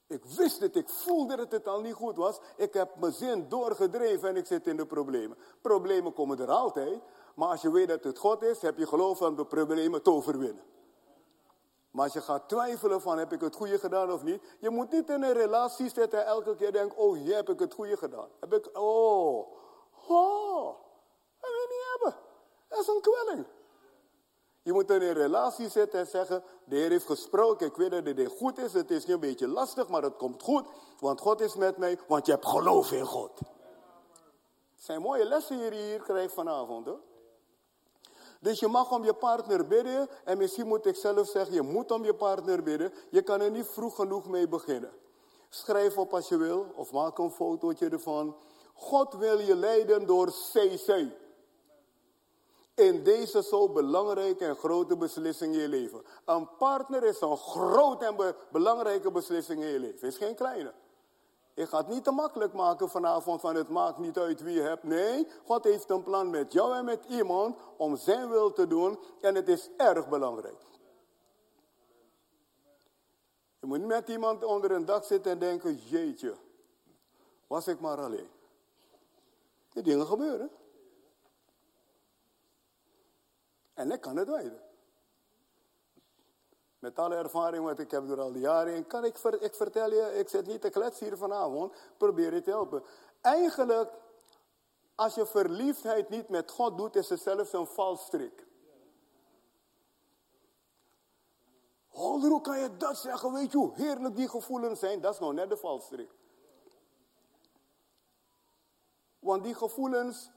[0.08, 2.40] Ik wist het, ik voelde dat het al niet goed was.
[2.58, 5.38] Ik heb mijn zin doorgedreven en ik zit in de problemen.
[5.62, 7.02] Problemen komen er altijd.
[7.36, 10.12] Maar als je weet dat het God is, heb je geloof om de problemen te
[10.12, 10.64] overwinnen.
[11.92, 14.42] Maar als je gaat twijfelen van heb ik het goede gedaan of niet.
[14.60, 17.60] Je moet niet in een relatie zitten en elke keer denken, oh je heb ik
[17.60, 18.28] het goede gedaan.
[18.40, 19.48] Heb ik, oh,
[20.14, 20.66] oh,
[21.40, 22.22] dat wil je niet hebben.
[22.68, 23.46] Dat is een kwelling.
[24.64, 28.06] Je moet in een relatie zitten en zeggen, de Heer heeft gesproken, ik weet dat
[28.06, 30.68] dit goed is, het is nu een beetje lastig, maar het komt goed,
[31.00, 33.40] want God is met mij, want je hebt geloof in God.
[34.76, 37.00] Het zijn mooie lessen die je hier krijgt vanavond hoor.
[38.42, 40.10] Dus je mag om je partner bidden.
[40.24, 42.94] En misschien moet ik zelf zeggen, je moet om je partner bidden.
[43.10, 44.92] Je kan er niet vroeg genoeg mee beginnen.
[45.50, 48.36] Schrijf op als je wil, of maak een fotootje ervan.
[48.82, 51.06] God wil je leiden door CC
[52.76, 56.02] in deze zo belangrijke en grote beslissing in je leven.
[56.26, 60.08] Een partner is een grote en belangrijke beslissing in je leven.
[60.08, 60.74] is geen kleine.
[61.54, 64.62] Ik ga het niet te makkelijk maken vanavond van het maakt niet uit wie je
[64.62, 64.84] hebt.
[64.84, 69.00] Nee, God heeft een plan met jou en met iemand om zijn wil te doen
[69.20, 70.62] en het is erg belangrijk.
[73.60, 76.36] Je moet niet met iemand onder een dak zitten en denken, jeetje,
[77.48, 78.40] was ik maar alleen.
[79.74, 80.52] Die dingen gebeuren.
[83.74, 84.62] En ik kan het weten.
[86.80, 90.18] Met alle ervaring wat ik heb door al die jaren kan ik, ik vertel je,
[90.18, 92.84] ik zit niet te kletsen hier vanavond, probeer je te helpen.
[93.22, 93.92] Eigenlijk,
[94.96, 98.46] als je verliefdheid niet met God doet, is het zelfs een valstrik.
[101.88, 103.34] Holder, hoe kan je dat zeggen?
[103.34, 105.02] Weet je hoe heerlijk die gevoelens zijn?
[105.02, 106.12] Dat is nou net de valstrik.
[109.22, 110.32] Want die gevoelens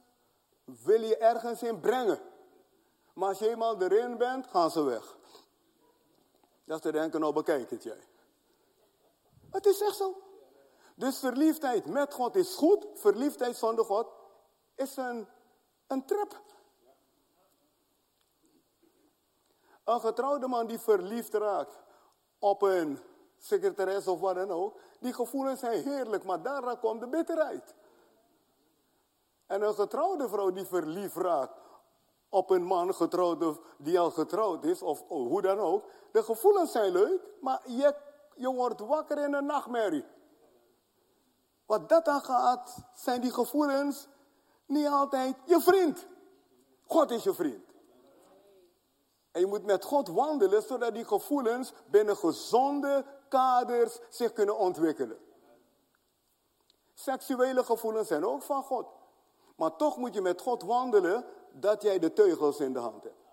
[0.64, 2.20] wil je ergens in brengen.
[3.14, 5.16] Maar als je eenmaal erin bent, gaan ze weg.
[6.64, 8.09] Dat te denken, nou bekijk het jij.
[9.51, 10.16] Het is echt zo.
[10.94, 12.87] Dus verliefdheid met God is goed.
[12.94, 14.07] Verliefdheid zonder God
[14.75, 15.29] is een,
[15.87, 16.42] een trap.
[19.85, 21.83] Een getrouwde man die verliefd raakt
[22.38, 22.99] op een
[23.38, 24.81] secretaris of wat dan ook.
[25.01, 27.75] Die gevoelens zijn heerlijk, maar daar komt de bitterheid.
[29.46, 31.64] En een getrouwde vrouw die verliefd raakt
[32.35, 35.85] op een man getrouwd die al getrouwd is, of hoe dan ook.
[36.12, 37.94] De gevoelens zijn leuk, maar je,
[38.35, 40.04] je wordt wakker in een nachtmerrie.
[41.66, 44.09] Wat dat dan gaat, zijn die gevoelens
[44.66, 46.07] niet altijd je vriend.
[46.87, 47.64] God is je vriend.
[49.30, 55.18] En je moet met God wandelen, zodat die gevoelens binnen gezonde kaders zich kunnen ontwikkelen.
[56.94, 58.87] Seksuele gevoelens zijn ook van God.
[59.54, 63.24] Maar toch moet je met God wandelen dat jij de teugels in de hand hebt.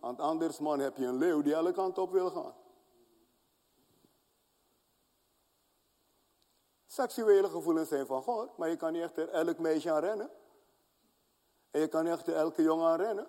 [0.00, 2.54] Want anders man heb je een leeuw die alle kanten op wil gaan.
[6.86, 10.30] Seksuele gevoelens zijn van God, maar je kan niet echt elk meisje aan rennen.
[11.70, 13.26] En je kan niet elke jongen aan rennen.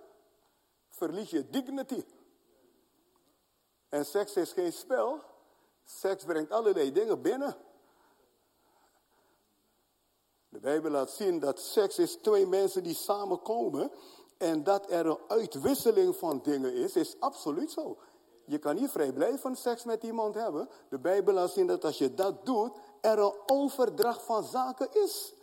[0.90, 2.06] Verlies je dignity.
[3.90, 5.22] En seks is geen spel.
[5.84, 7.56] Seks brengt allerlei dingen binnen.
[10.50, 13.92] De Bijbel laat zien dat seks is twee mensen die samenkomen
[14.38, 17.98] en dat er een uitwisseling van dingen is, is absoluut zo.
[18.46, 20.70] Je kan niet vrijblijvend seks met iemand hebben.
[20.90, 25.34] De Bijbel laat zien dat als je dat doet, er een overdracht van zaken is.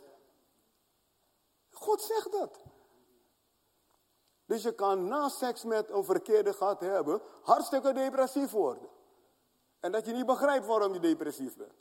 [1.71, 2.59] God zegt dat.
[4.45, 8.89] Dus je kan na seks met een verkeerde gat hebben, hartstikke depressief worden.
[9.79, 11.73] En dat je niet begrijpt waarom je depressief bent.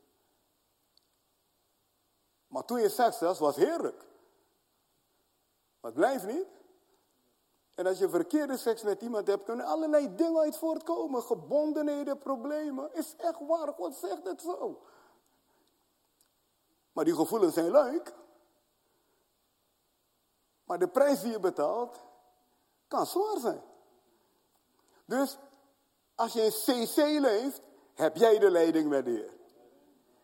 [2.53, 4.05] Maar toen je seks was, was heerlijk.
[5.81, 6.47] Maar het blijft niet.
[7.75, 11.23] En als je verkeerde seks met iemand hebt, kunnen allerlei dingen uit voortkomen.
[11.23, 12.95] Gebondenheden, problemen.
[12.95, 14.83] Is echt waar, God zegt het zo.
[16.93, 18.15] Maar die gevoelens zijn leuk.
[20.65, 22.01] Maar de prijs die je betaalt,
[22.89, 23.63] kan zwaar zijn.
[25.05, 25.39] Dus
[26.15, 27.61] als je in CC leeft,
[27.95, 29.33] heb jij de leiding met de Heer.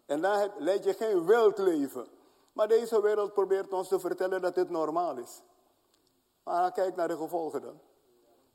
[0.07, 2.17] En dan leid je geen wild leven.
[2.59, 5.43] Maar deze wereld probeert ons te vertellen dat dit normaal is.
[6.45, 7.81] Maar kijk naar de gevolgen dan.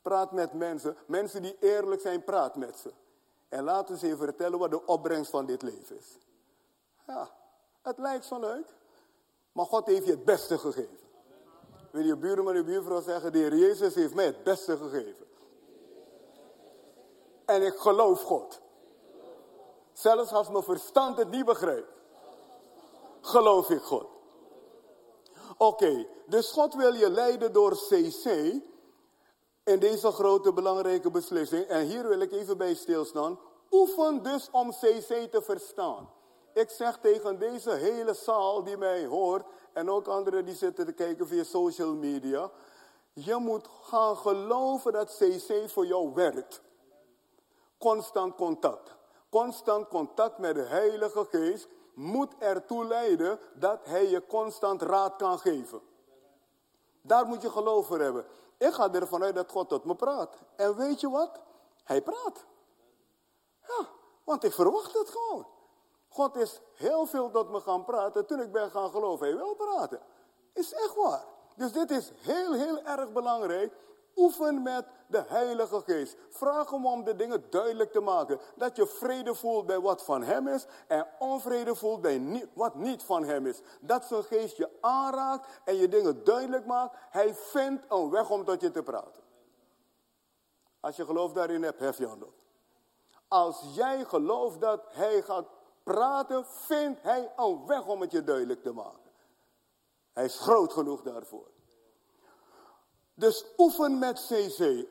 [0.01, 0.97] Praat met mensen.
[1.05, 2.91] Mensen die eerlijk zijn, praat met ze.
[3.49, 6.17] En laten ze je vertellen wat de opbrengst van dit leven is.
[7.07, 7.29] Ja,
[7.81, 8.73] het lijkt zo leuk.
[9.51, 10.99] Maar God heeft je het beste gegeven.
[11.91, 15.25] Wil je buurman en buurvrouw zeggen, de Heer Jezus heeft mij het beste gegeven.
[17.45, 18.61] En ik geloof God.
[19.93, 21.92] Zelfs als mijn verstand het niet begrijpt.
[23.25, 24.05] Geloof ik God.
[25.57, 28.25] Oké, dus God wil je leiden door CC
[29.63, 31.65] in deze grote belangrijke beslissing.
[31.65, 33.39] En hier wil ik even bij stilstaan.
[33.71, 36.09] Oefen dus om CC te verstaan.
[36.53, 40.91] Ik zeg tegen deze hele zaal die mij hoort en ook anderen die zitten te
[40.91, 42.51] kijken via social media.
[43.13, 46.61] Je moet gaan geloven dat CC voor jou werkt.
[47.77, 48.95] Constant contact.
[49.29, 55.39] Constant contact met de Heilige Geest moet ertoe leiden dat Hij je constant raad kan
[55.39, 55.81] geven.
[57.01, 58.25] Daar moet je geloof voor hebben.
[58.57, 60.35] Ik ga ervan uit dat God tot me praat.
[60.55, 61.41] En weet je wat?
[61.83, 62.45] Hij praat.
[63.67, 63.87] Ja,
[64.23, 65.47] want ik verwacht het gewoon.
[66.07, 68.25] God is heel veel tot me gaan praten.
[68.25, 69.99] Toen ik ben gaan geloven, hij wil praten.
[70.53, 71.25] Is echt waar.
[71.55, 73.73] Dus dit is heel, heel erg belangrijk.
[74.15, 76.17] Oefen met de Heilige Geest.
[76.29, 78.39] Vraag hem om de dingen duidelijk te maken.
[78.55, 83.03] Dat je vrede voelt bij wat van Hem is en onvrede voelt bij wat niet
[83.03, 83.61] van Hem is.
[83.79, 86.95] Dat zijn geest je aanraakt en je dingen duidelijk maakt.
[87.09, 89.23] Hij vindt een weg om tot je te praten.
[90.79, 92.33] Als je geloof daarin hebt, hef je hand op.
[93.27, 95.47] Als jij gelooft dat Hij gaat
[95.83, 99.11] praten, vindt Hij een weg om het je duidelijk te maken.
[100.13, 101.52] Hij is groot genoeg daarvoor.
[103.13, 104.87] Dus oefen met CC.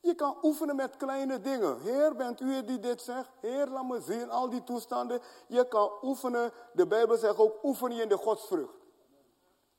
[0.00, 1.80] Je kan oefenen met kleine dingen.
[1.80, 3.30] Heer, bent u het die dit zegt?
[3.40, 5.20] Heer, laat me zien, al die toestanden.
[5.46, 8.74] Je kan oefenen, de Bijbel zegt ook, oefen je in de godsvrucht.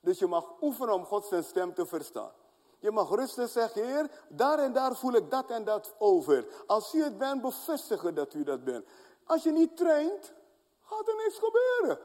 [0.00, 2.32] Dus je mag oefenen om Gods stem te verstaan.
[2.78, 6.46] Je mag rustig zeggen, Heer, daar en daar voel ik dat en dat over.
[6.66, 8.86] Als u het bent, bevestigen dat u dat bent.
[9.24, 10.32] Als je niet traint,
[10.80, 11.98] gaat er niks gebeuren.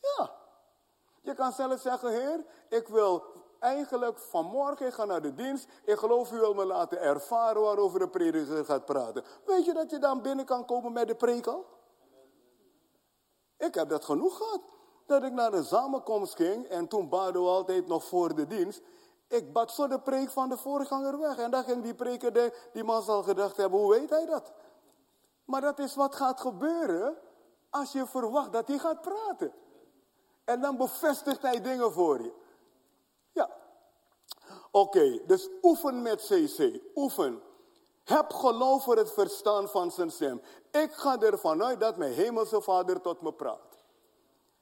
[0.00, 0.30] Ja.
[1.20, 3.24] Je kan zelf zeggen, Heer, ik wil
[3.64, 5.68] eigenlijk vanmorgen, ik ga naar de dienst.
[5.84, 9.24] Ik geloof u wil me laten ervaren waarover de prediker gaat praten.
[9.44, 11.66] Weet je dat je dan binnen kan komen met de preek al?
[13.58, 14.60] Ik heb dat genoeg gehad.
[15.06, 18.82] Dat ik naar de samenkomst ging en toen baden we altijd nog voor de dienst.
[19.28, 21.38] Ik bad zo de preek van de voorganger weg.
[21.38, 24.52] En dan ging die preker, die man zal gedacht hebben, hoe weet hij dat?
[25.44, 27.16] Maar dat is wat gaat gebeuren
[27.70, 29.52] als je verwacht dat hij gaat praten.
[30.44, 32.42] En dan bevestigt hij dingen voor je.
[34.76, 36.80] Oké, dus oefen met CC.
[36.94, 37.42] Oefen.
[38.04, 40.40] Heb geloof voor het verstaan van zijn stem.
[40.70, 43.84] Ik ga ervan uit dat mijn hemelse vader tot me praat.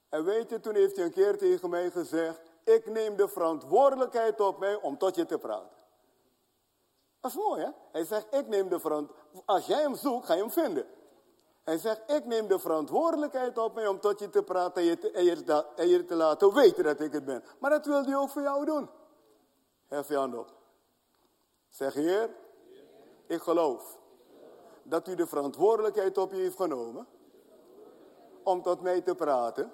[0.09, 4.41] En weet je, toen heeft hij een keer tegen mij gezegd, ik neem de verantwoordelijkheid
[4.41, 5.77] op mij om tot je te praten.
[7.21, 7.71] Dat is mooi, hè?
[7.93, 9.47] Hij zegt, ik neem de verantwoordelijkheid.
[9.47, 10.87] Als jij hem zoekt, ga je hem vinden.
[11.63, 14.99] Hij zegt, ik neem de verantwoordelijkheid op mij om tot je te praten en je
[14.99, 17.45] te, en je te, laten weten dat ik het ben.
[17.59, 19.01] Maar dat wil hij ook voor jou doen.
[19.93, 20.53] Hef je hand op.
[21.69, 22.31] Zeg, Heer,
[23.27, 23.99] ik geloof
[24.83, 27.07] dat u de verantwoordelijkheid op je heeft genomen
[28.43, 29.73] om tot mij te praten.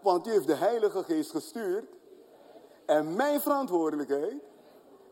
[0.00, 1.84] Want u heeft de Heilige Geest gestuurd.
[2.86, 4.42] En mijn verantwoordelijkheid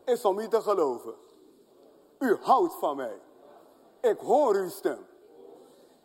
[0.05, 1.15] is om u te geloven.
[2.19, 3.21] U houdt van mij.
[4.01, 5.05] Ik hoor uw stem.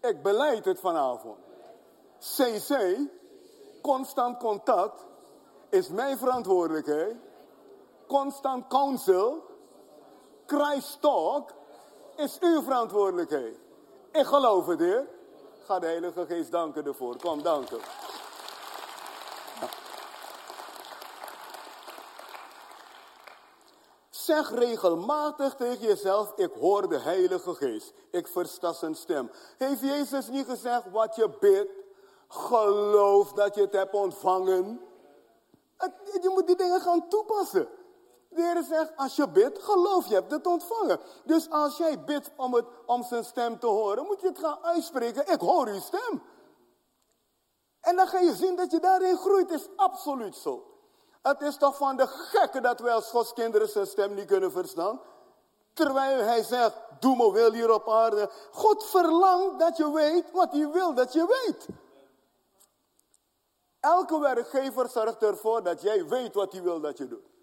[0.01, 1.39] Ik beleid het vanavond.
[2.19, 2.99] CC,
[3.83, 5.07] constant contact,
[5.69, 7.17] is mijn verantwoordelijkheid.
[8.09, 9.43] Constant counsel,
[10.47, 11.53] Christ talk,
[12.17, 13.57] is uw verantwoordelijkheid.
[14.13, 15.09] Ik geloof het, Heer.
[15.65, 17.17] Ga de Heilige Geest danken ervoor.
[17.17, 17.79] Kom, danken.
[24.11, 27.93] Zeg regelmatig tegen jezelf, ik hoor de Heilige Geest.
[28.11, 29.31] Ik versta zijn stem.
[29.59, 31.71] Heeft Jezus niet gezegd, wat je bidt,
[32.29, 34.81] geloof dat je het hebt ontvangen.
[36.23, 37.69] Je moet die dingen gaan toepassen.
[38.29, 41.01] De Heer zegt, als je bidt, geloof je hebt het ontvangen.
[41.25, 44.65] Dus als jij bidt om, het, om zijn stem te horen, moet je het gaan
[44.65, 45.33] uitspreken.
[45.33, 46.23] Ik hoor uw stem.
[47.81, 49.51] En dan ga je zien dat je daarin groeit.
[49.51, 50.69] Is absoluut zo.
[51.23, 54.53] Het is toch van de gekke dat wij als Gods kinderen zijn stem niet kunnen
[54.53, 55.01] verstaan.
[55.73, 58.31] Terwijl hij zegt, doe me wil hier op aarde.
[58.51, 61.67] God verlangt dat je weet wat hij wil dat je weet.
[63.81, 67.38] Elke werkgever zorgt ervoor dat jij weet wat hij wil dat je doet.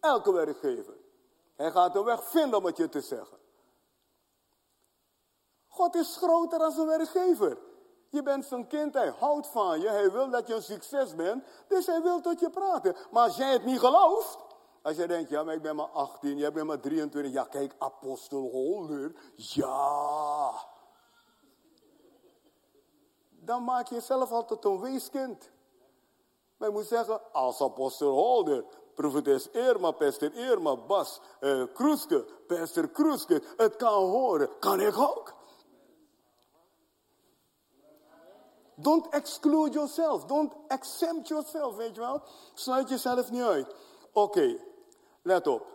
[0.00, 0.96] Elke werkgever.
[1.56, 3.38] Hij gaat een weg vinden om het je te zeggen.
[5.66, 7.58] God is groter dan een werkgever.
[8.08, 11.44] Je bent zijn kind, hij houdt van je, hij wil dat je een succes bent,
[11.68, 12.96] dus hij wil tot je praten.
[13.10, 14.38] Maar als jij het niet gelooft,
[14.82, 17.74] als jij denkt, ja, maar ik ben maar 18, jij bent maar 23, ja, kijk,
[17.78, 20.52] apostel Holder, ja.
[23.30, 25.50] dan maak je jezelf altijd een weeskind.
[26.56, 28.64] Maar je moet zeggen, als apostel Holder,
[29.00, 35.32] profetes Irma, pastor Irma, Bas, uh, Kroeske, pastor Kroeske, het kan horen, kan ik ook.
[38.74, 40.24] Don't exclude yourself.
[40.24, 42.22] Don't exempt yourself, weet je wel.
[42.54, 43.74] Sluit jezelf niet uit.
[44.12, 44.56] Oké,
[45.22, 45.66] let op.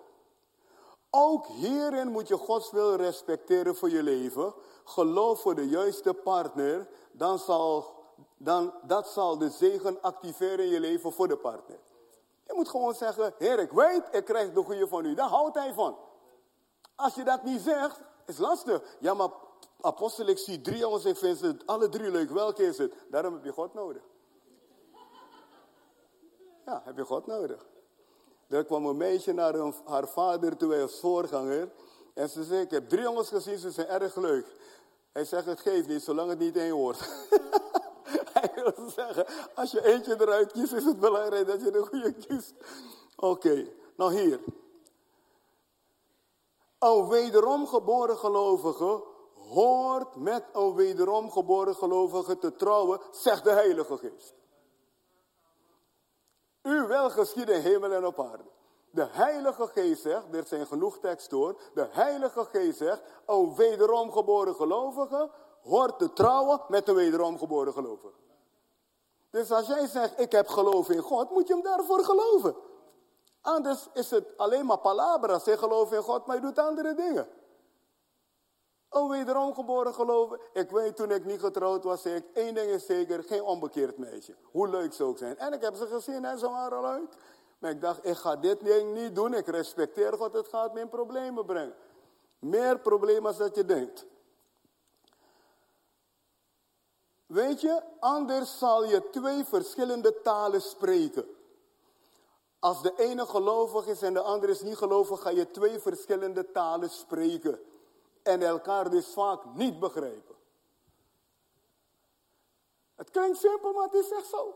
[1.10, 4.54] Ook hierin moet je Gods wil respecteren voor je leven.
[4.84, 6.88] Geloof voor de juiste partner.
[7.12, 7.94] Dan zal,
[8.38, 11.80] dan, dat zal de zegen activeren in je leven voor de partner.
[12.46, 15.14] Je moet gewoon zeggen, Heer, ik weet, ik krijg de goede van u.
[15.14, 15.98] Daar houdt hij van.
[16.96, 18.82] Als je dat niet zegt, is lastig.
[19.00, 19.30] Ja, maar
[19.82, 22.30] apostel, ik zie drie jongens, ik vind ze alle drie leuk.
[22.30, 22.94] Welke is het?
[23.10, 24.02] Daarom heb je God nodig.
[26.66, 27.66] Ja, heb je God nodig.
[28.48, 31.72] Er kwam een meisje naar haar vader toe als voorganger.
[32.14, 34.46] En ze zei, ik heb drie jongens gezien, ze zijn erg leuk.
[35.12, 37.00] Hij zegt, het geeft niet, zolang het niet één wordt.
[38.96, 39.26] Zeggen,
[39.56, 42.54] als je eentje eruit kiest, is het belangrijk dat je de goede kiest.
[43.16, 44.40] Oké, nou hier.
[46.80, 53.98] Een wederom geboren gelovige hoort met een wederom geboren gelovige te trouwen, zegt de Heilige
[53.98, 54.34] Geest.
[56.62, 58.44] U wel geschieden hemel en op aarde.
[58.90, 61.62] De Heilige Geest zegt, er zijn genoeg teksten hoor.
[61.74, 65.32] De Heilige Geest zegt, een wederom geboren gelovige
[65.62, 68.25] hoort te trouwen met een wederom geboren gelovige.
[69.36, 72.56] Dus als jij zegt, ik heb geloof in God, moet je hem daarvoor geloven.
[73.42, 77.28] Anders is het alleen maar palabra, zeg geloof in God, maar je doet andere dingen.
[78.90, 80.40] Een wederom geboren geloven.
[80.54, 83.98] Ik weet toen ik niet getrouwd was, zei ik, één ding is zeker, geen onbekeerd
[83.98, 84.36] meisje.
[84.52, 85.38] Hoe leuk ze ook zijn.
[85.38, 87.16] En ik heb ze gezien en ze waren leuk.
[87.60, 89.34] Maar ik dacht, ik ga dit ding niet doen.
[89.34, 91.76] Ik respecteer God, het gaat me in problemen brengen.
[92.40, 94.06] Meer problemen dan je denkt.
[97.36, 101.26] Weet je, anders zal je twee verschillende talen spreken.
[102.60, 106.52] Als de ene gelovig is en de andere is niet gelovig, ga je twee verschillende
[106.52, 107.60] talen spreken
[108.24, 110.36] en elkaar dus vaak niet begrijpen.
[112.96, 114.56] Het klinkt simpel, maar het is echt zo.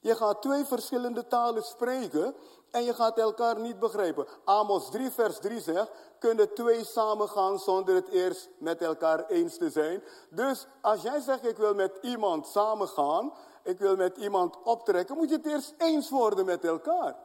[0.00, 2.34] Je gaat twee verschillende talen spreken
[2.74, 4.26] en je gaat elkaar niet begrijpen.
[4.44, 9.70] Amos 3, vers 3 zegt, kunnen twee samengaan zonder het eerst met elkaar eens te
[9.70, 10.02] zijn.
[10.30, 15.28] Dus als jij zegt, ik wil met iemand samengaan, ik wil met iemand optrekken, moet
[15.28, 17.16] je het eerst eens worden met elkaar.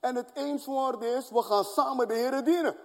[0.00, 2.76] En het eens worden is, we gaan samen de Heer dienen.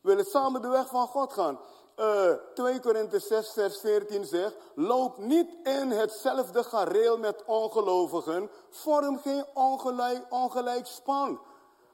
[0.00, 1.58] We willen samen de weg van God gaan.
[2.02, 8.50] Uh, eh, 2 Korinthe 6 vers 14 zegt, loop niet in hetzelfde gareel met ongelovigen,
[8.70, 11.40] vorm geen ongelijk, ongelijk span.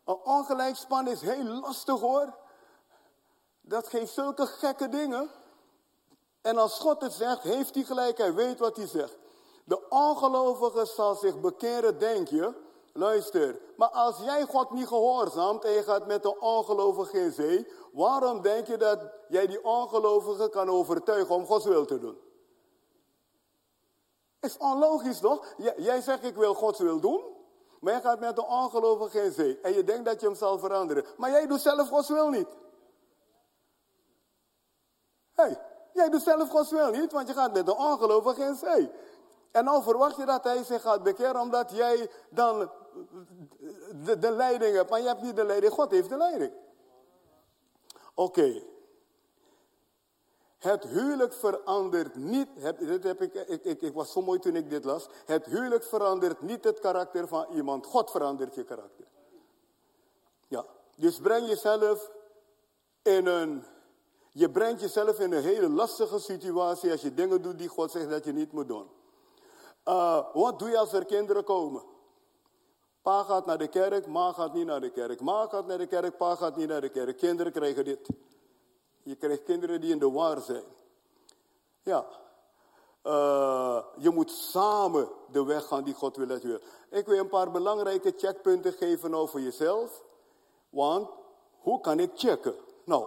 [0.05, 2.35] Een ongelijk span is heel lastig hoor.
[3.61, 5.31] Dat geeft zulke gekke dingen.
[6.41, 9.17] En als God het zegt, heeft hij gelijk, hij weet wat hij zegt.
[9.65, 12.55] De ongelovige zal zich bekeren, denk je,
[12.99, 17.67] Luister, maar als jij God niet gehoorzaamt en je gaat met de ongelovige in zee,
[17.93, 22.19] waarom denk je dat jij die ongelovige kan overtuigen om Gods wil te doen?
[24.41, 25.55] Is onlogisch toch?
[25.77, 27.23] Jij zegt ik wil Gods wil doen,
[27.81, 30.59] maar jij gaat met de ongelovige in zee en je denkt dat je hem zal
[30.59, 31.05] veranderen.
[31.17, 32.49] Maar jij doet zelf Gods wil niet.
[35.33, 35.61] Hé, hey,
[35.93, 38.91] jij doet zelf Gods wil niet, want je gaat met de ongelovige in zee.
[39.59, 42.71] En dan verwacht je dat hij zich gaat bekeren omdat jij dan
[44.19, 44.91] de, leiding hebt.
[44.91, 46.53] Maar je hebt niet de leiding, God heeft de leiding.
[48.15, 48.63] Oké.
[50.59, 52.49] Het huwelijk verandert niet,
[52.79, 55.09] dit heb ik, ik, ik, ik was zo mooi toen ik dit las.
[55.25, 57.87] Het huwelijk verandert niet het karakter van iemand.
[57.87, 59.07] God verandert je karakter.
[60.49, 60.65] Ja,
[60.97, 62.11] dus breng jezelf
[63.03, 63.65] in een,
[64.31, 68.11] je brengt jezelf in een hele lastige situatie als je dingen doet die God zegt
[68.11, 68.97] dat je niet moet doen.
[69.89, 71.83] Uh, wat doe je als er kinderen komen?
[73.03, 75.21] Pa gaat naar de kerk, ma gaat niet naar de kerk.
[75.21, 77.17] Ma gaat naar de kerk, pa gaat niet naar de kerk.
[77.17, 78.09] Kinderen krijgen dit.
[79.03, 80.65] Je krijgt kinderen die in de war zijn.
[81.83, 82.07] Ja.
[83.05, 86.61] Uh, je moet samen de weg gaan die God wil dat je wil.
[86.91, 90.05] Ik wil een paar belangrijke checkpunten geven over jezelf.
[90.71, 91.09] Want
[91.59, 92.55] hoe kan ik checken?
[92.85, 93.07] Nou,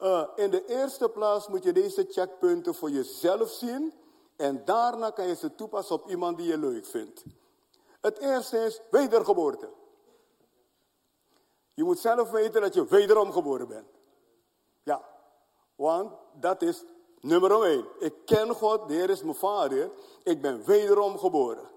[0.00, 3.92] uh, in de eerste plaats moet je deze checkpunten voor jezelf zien.
[4.40, 7.24] En daarna kan je ze toepassen op iemand die je leuk vindt.
[8.00, 9.68] Het eerste is wedergeboorte.
[11.74, 13.88] Je moet zelf weten dat je wederom geboren bent.
[14.82, 15.04] Ja,
[15.74, 16.84] want dat is
[17.20, 17.86] nummer één.
[17.98, 19.90] Ik ken God, de Heer is mijn vader.
[20.22, 21.70] Ik ben wederom geboren.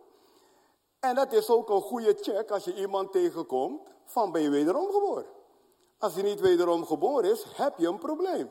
[1.00, 4.92] En dat is ook een goede check als je iemand tegenkomt van ben je wederom
[4.92, 5.26] geboren.
[5.98, 8.50] Als je niet wederom geboren is, heb je een probleem.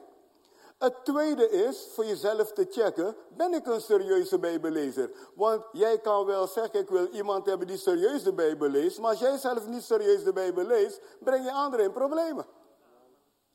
[0.83, 5.11] Het tweede is voor jezelf te checken, ben ik een serieuze bijbellezer?
[5.35, 9.11] Want jij kan wel zeggen, ik wil iemand hebben die serieus de Bijbel leest, maar
[9.11, 12.47] als jij zelf niet serieus de Bijbel leest, breng je anderen in problemen.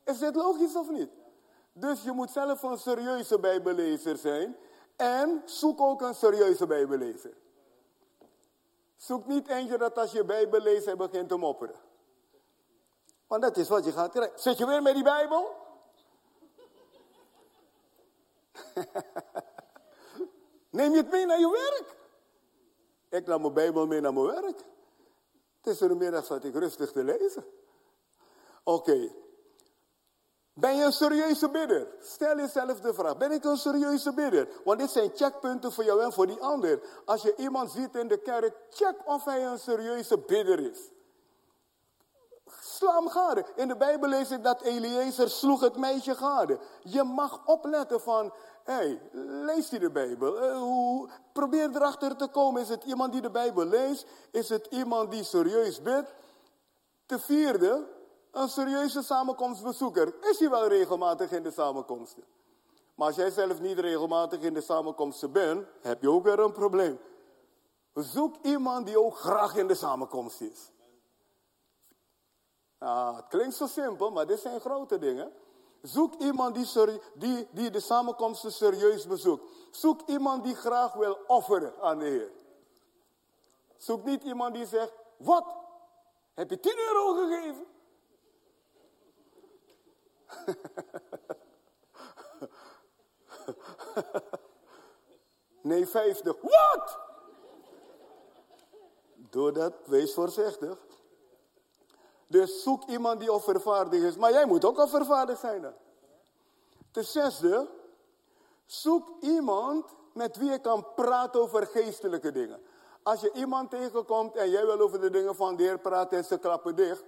[0.04, 1.10] Is dit logisch of niet?
[1.74, 4.58] Dus je moet zelf een serieuze bijbellezer zijn
[4.96, 7.34] en zoek ook een serieuze bijbellezer.
[8.96, 11.80] Zoek niet eentje dat als je bijbel leest, hij begint te mopperen.
[13.28, 14.40] Want dat is wat je gaat krijgen.
[14.40, 15.57] Zit je weer met die bijbel?
[20.70, 21.96] Neem je het mee naar je werk?
[23.10, 24.64] Ik nam mijn bijbel mee naar mijn werk.
[25.62, 27.46] Tussen de middag zat ik rustig te lezen.
[28.64, 29.12] Oké.
[30.54, 31.88] Ben je een serieuze bidder?
[32.00, 34.48] Stel jezelf de vraag, ben ik een serieuze bidder?
[34.64, 36.82] Want dit zijn checkpunten voor jou en voor die ander.
[37.06, 40.90] Als je iemand ziet in de kerk, check of hij een serieuze bidder is.
[42.78, 43.46] Sla hem gade.
[43.56, 46.60] In de Bijbel lees ik dat Eliezer sloeg het meisje gade.
[46.84, 49.02] Je mag opletten van, hé, hey,
[49.46, 50.44] leest hij de Bijbel?
[50.44, 54.06] Uh, hoe, probeer erachter te komen, is het iemand die de Bijbel leest?
[54.32, 56.14] Is het iemand die serieus bidt?
[57.06, 57.88] Ten vierde,
[58.32, 60.14] een serieuze samenkomstbezoeker.
[60.22, 62.24] Is hij wel regelmatig in de samenkomsten?
[62.96, 66.52] Maar als jij zelf niet regelmatig in de samenkomsten bent, heb je ook weer een
[66.52, 67.00] probleem.
[67.94, 70.72] Zoek iemand die ook graag in de samenkomst is.
[72.80, 75.34] Nou, het klinkt zo simpel, maar dit zijn grote dingen.
[75.82, 79.52] Zoek iemand die, die, die de samenkomsten serieus bezoekt.
[79.72, 82.32] Zoek iemand die graag wil offeren aan de Heer.
[83.78, 85.56] Zoek niet iemand die zegt, wat?
[86.34, 87.66] Heb je 10 euro gegeven?
[95.62, 96.36] nee, 50.
[96.42, 97.00] Wat?
[99.16, 100.87] Doe dat, wees voorzichtig.
[102.28, 104.16] Dus zoek iemand die offervaardig is.
[104.16, 105.74] Maar jij moet ook offervaardig zijn dan.
[106.92, 107.70] Ten zesde,
[108.66, 112.62] zoek iemand met wie je kan praten over geestelijke dingen.
[113.04, 116.26] Als je iemand tegenkomt en jij wil over de dingen van de Heer praten en
[116.26, 117.06] ze klappen dicht,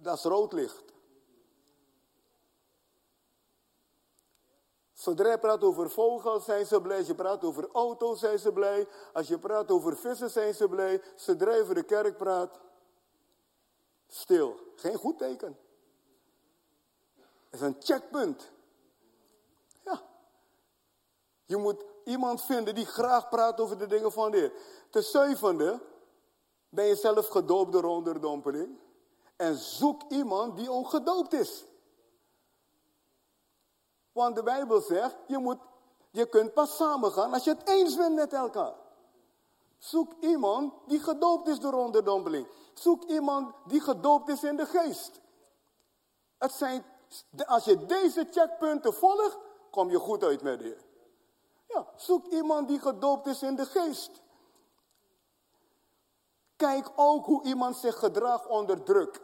[0.00, 0.92] dat is rood licht.
[5.02, 6.98] Zodra je praat over vogels zijn ze blij.
[6.98, 8.88] Als je praat over auto's zijn ze blij.
[9.12, 11.02] Als je praat over vissen zijn ze blij.
[11.14, 12.60] Zodra je over de kerk praat,
[14.14, 14.60] stil.
[14.76, 15.58] Geen goed teken.
[17.50, 18.50] Het is een checkpunt.
[19.84, 20.02] Ja.
[21.44, 24.52] Je moet iemand vinden die graag praat over de dingen van de Heer.
[24.90, 25.80] Ten zevende
[26.68, 28.78] ben je zelf gedoopt door onderdompeling.
[29.36, 31.64] En zoek iemand die ook gedoopt is.
[34.12, 35.58] Want de Bijbel zegt, je, moet,
[36.10, 38.74] je kunt pas samengaan als je het eens bent met elkaar.
[39.82, 42.46] Zoek iemand die gedoopt is door onderdompeling.
[42.74, 45.20] Zoek iemand die gedoopt is in de geest.
[46.38, 46.84] Het zijn,
[47.46, 49.38] als je deze checkpunten volgt,
[49.70, 50.76] kom je goed uit met de
[51.68, 54.22] Ja, zoek iemand die gedoopt is in de geest.
[56.56, 59.20] Kijk ook hoe iemand zich gedraagt onder druk.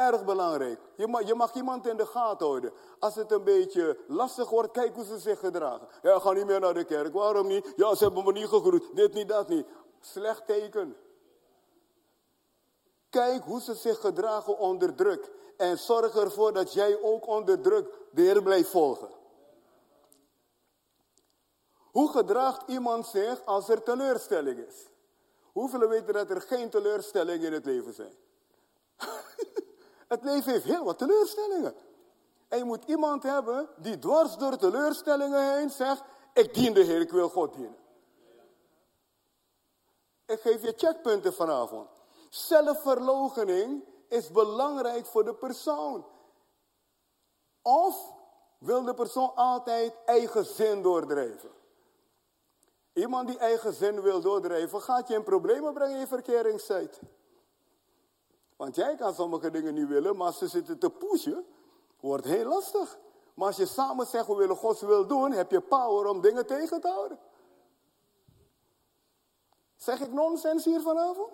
[0.00, 0.80] Erg belangrijk.
[0.96, 2.72] Je mag, je mag iemand in de gaten houden.
[2.98, 5.88] Als het een beetje lastig wordt, kijk hoe ze zich gedragen.
[6.02, 7.12] Ja, ga niet meer naar de kerk.
[7.12, 7.72] Waarom niet?
[7.76, 8.96] Ja, ze hebben me niet gegroet.
[8.96, 9.66] Dit niet, dat niet.
[10.00, 10.96] Slecht teken.
[13.10, 15.30] Kijk hoe ze zich gedragen onder druk.
[15.56, 19.10] En zorg ervoor dat jij ook onder druk de Heer blijft volgen.
[21.76, 24.88] Hoe gedraagt iemand zich als er teleurstelling is?
[25.52, 28.14] Hoeveel weten dat er geen teleurstellingen in het leven zijn?
[30.10, 31.74] Het leven heeft heel wat teleurstellingen.
[32.48, 36.02] En je moet iemand hebben die dwars door teleurstellingen heen zegt:
[36.32, 37.76] Ik dien de Heer, ik wil God dienen.
[40.26, 41.88] Ik geef je checkpunten vanavond.
[42.28, 46.06] Zelfverloochening is belangrijk voor de persoon.
[47.62, 48.12] Of
[48.58, 51.50] wil de persoon altijd eigen zin doordrijven?
[52.92, 57.00] Iemand die eigen zin wil doordrijven, gaat je in problemen brengen in verkeringstijd.
[58.60, 61.46] Want jij kan sommige dingen niet willen, maar als ze zitten te pushen,
[62.00, 62.98] wordt heel lastig.
[63.34, 66.46] Maar als je samen zegt, we willen Gods wil doen, heb je power om dingen
[66.46, 67.18] tegen te houden.
[69.76, 71.32] Zeg ik nonsens hier vanavond?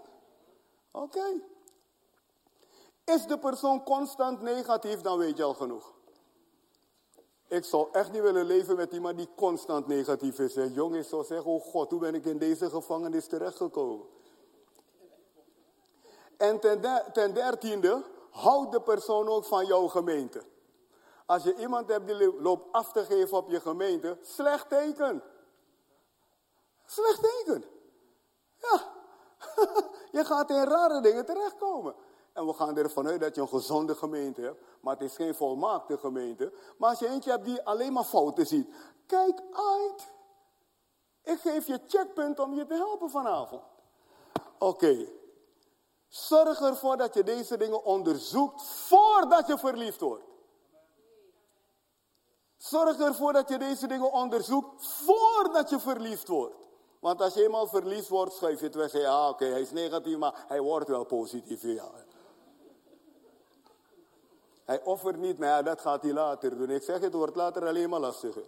[0.91, 1.41] Oké.
[3.05, 5.95] Is de persoon constant negatief, dan weet je al genoeg.
[7.49, 10.55] Ik zou echt niet willen leven met iemand die constant negatief is.
[10.75, 14.16] Jongen, ik zou zeggen, oh God, hoe ben ik in deze gevangenis terechtgekomen?
[16.37, 16.61] En
[17.13, 20.43] ten, dertiende, houd de persoon ook van jouw gemeente.
[21.27, 25.23] Als je iemand hebt die loopt af te geven op je gemeente, slecht teken.
[26.87, 27.65] Slecht teken.
[28.57, 28.95] Ja.
[30.19, 31.95] je gaat in rare dingen terechtkomen.
[32.33, 34.61] En we gaan ervan uit dat je een gezonde gemeente hebt.
[34.81, 36.53] Maar het is geen volmaakte gemeente.
[36.79, 38.75] Maar als je eentje hebt die alleen maar fouten ziet.
[39.07, 40.13] Kijk uit.
[41.23, 43.63] Ik geef je checkpunt om je te helpen vanavond.
[44.59, 45.07] Oké.
[46.09, 50.25] Zorg ervoor dat je deze dingen onderzoekt voordat je verliefd wordt.
[52.57, 56.69] Zorg ervoor dat je deze dingen onderzoekt voordat je verliefd wordt.
[57.01, 58.93] Want als je eenmaal verliefd wordt, schrijf je het weg.
[58.93, 61.63] Ja, oké, hij is negatief, maar hij wordt wel positief.
[61.63, 61.91] Ja.
[64.65, 66.71] Hij offert niet, maar ja, dat gaat hij later doen.
[66.71, 68.45] Ik zeg, het wordt later alleen maar lastiger.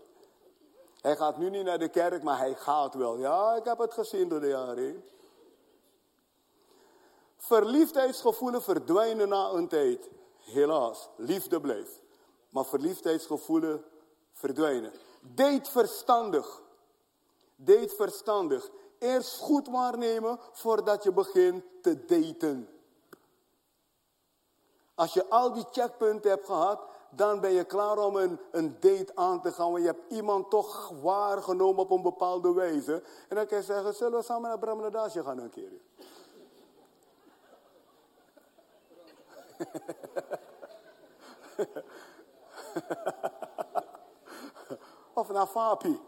[1.01, 3.17] Hij gaat nu niet naar de kerk, maar hij gaat wel.
[3.17, 5.05] Ja, ik heb het gezien door de jaren heen.
[7.39, 10.11] Verliefdheidsgevoelens verdwijnen na een tijd.
[10.39, 12.03] Helaas, liefde blijft.
[12.51, 13.81] Maar verliefdheidsgevoelens
[14.33, 14.93] verdwijnen.
[15.21, 16.63] Date verstandig.
[17.57, 18.71] Date verstandig.
[18.99, 22.69] Eerst goed waarnemen voordat je begint te daten.
[24.95, 26.81] Als je al die checkpunten hebt gehad,
[27.11, 29.71] dan ben je klaar om een, een date aan te gaan.
[29.71, 33.03] Want je hebt iemand toch waargenomen op een bepaalde wijze.
[33.29, 35.73] En dan kan je zeggen, zullen we samen naar Bramladasje gaan een keer?
[45.15, 46.01] Of naar Fapi.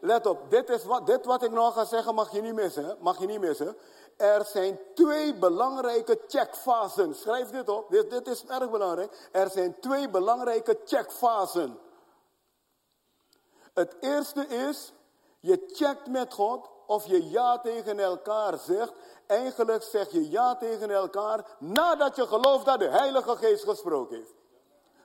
[0.00, 2.96] Let op, dit, is wat, dit wat ik nog ga zeggen mag je niet missen.
[3.00, 3.76] Mag je niet missen.
[4.16, 7.14] Er zijn twee belangrijke checkfasen.
[7.14, 9.28] Schrijf dit op, dit, dit is erg belangrijk.
[9.32, 11.78] Er zijn twee belangrijke checkfasen.
[13.74, 14.92] Het eerste is,
[15.40, 18.92] je checkt met God of je ja tegen elkaar zegt.
[19.26, 24.34] Eigenlijk zeg je ja tegen elkaar nadat je gelooft dat de Heilige Geest gesproken heeft.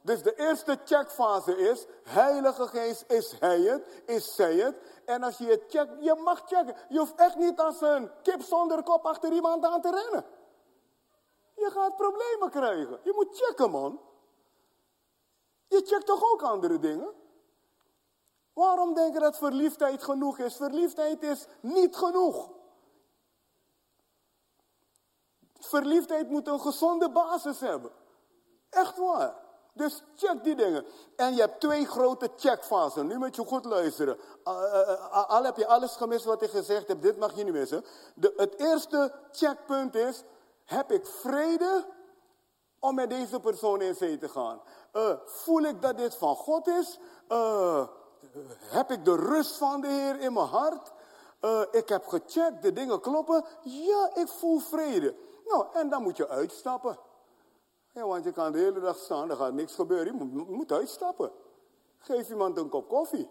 [0.02, 4.04] Dus de eerste checkfase is, Heilige Geest, is Hij het?
[4.06, 4.76] Is zij het?
[5.06, 6.76] En als je het checkt, je mag checken.
[6.90, 10.26] Je hoeft echt niet als een kip zonder kop achter iemand aan te rennen.
[11.56, 13.00] Je gaat problemen krijgen.
[13.04, 14.00] Je moet checken, man.
[15.68, 17.14] Je checkt toch ook andere dingen?
[18.56, 20.56] Waarom denken dat verliefdheid genoeg is?
[20.56, 22.50] Verliefdheid is niet genoeg.
[25.60, 27.92] Verliefdheid moet een gezonde basis hebben.
[28.70, 29.36] Echt waar.
[29.74, 30.86] Dus check die dingen.
[31.16, 33.08] En je hebt twee grote checkfasen.
[33.08, 34.18] Nu moet je goed luisteren.
[34.44, 37.86] Uh, al heb je alles gemist wat ik gezegd heb, dit mag je niet missen.
[38.16, 40.24] De, het eerste checkpunt is,
[40.64, 41.86] heb ik vrede
[42.80, 44.62] om met deze persoon in zee te gaan?
[45.26, 47.00] voel ik dat dit van God is?
[48.60, 50.94] Heb ik de rust van de Heer in mijn hart?
[51.72, 53.46] ik heb gecheckt, de dingen kloppen.
[53.64, 55.16] Ja, ik voel vrede.
[55.46, 57.00] Nou, en dan moet je uitstappen.
[57.92, 60.06] Ja, want je kan de hele dag staan, er gaat niks gebeuren.
[60.06, 61.32] Je moet, moet uitstappen.
[61.98, 63.30] Geef iemand een kop koffie.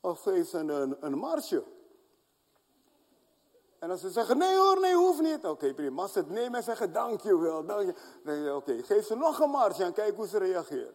[0.00, 1.64] Of geef ze een, een marsje.
[3.78, 5.46] En als ze zeggen, nee hoor, nee, hoeft niet.
[5.46, 6.02] Oké, prima.
[6.02, 8.52] Als ze het nemen en zeggen, dankjewel, dank je.
[8.54, 10.94] Oké, geef ze nog een marsje en kijk hoe ze reageren.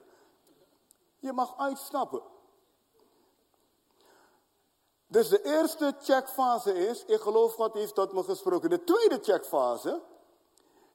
[1.20, 2.22] Je mag uitstappen.
[5.08, 8.70] Dus de eerste checkfase is, ik geloof God heeft tot me gesproken.
[8.70, 10.02] De tweede checkfase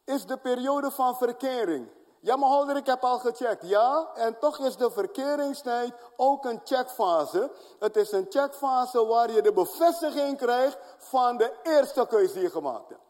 [0.05, 1.89] is de periode van verkering.
[2.21, 3.69] Ja, maar holder, ik heb al gecheckt.
[3.69, 7.51] Ja, en toch is de verkeringstijd ook een checkfase.
[7.79, 12.51] Het is een checkfase waar je de bevestiging krijgt van de eerste keuze die je
[12.51, 13.01] gemaakt hebt.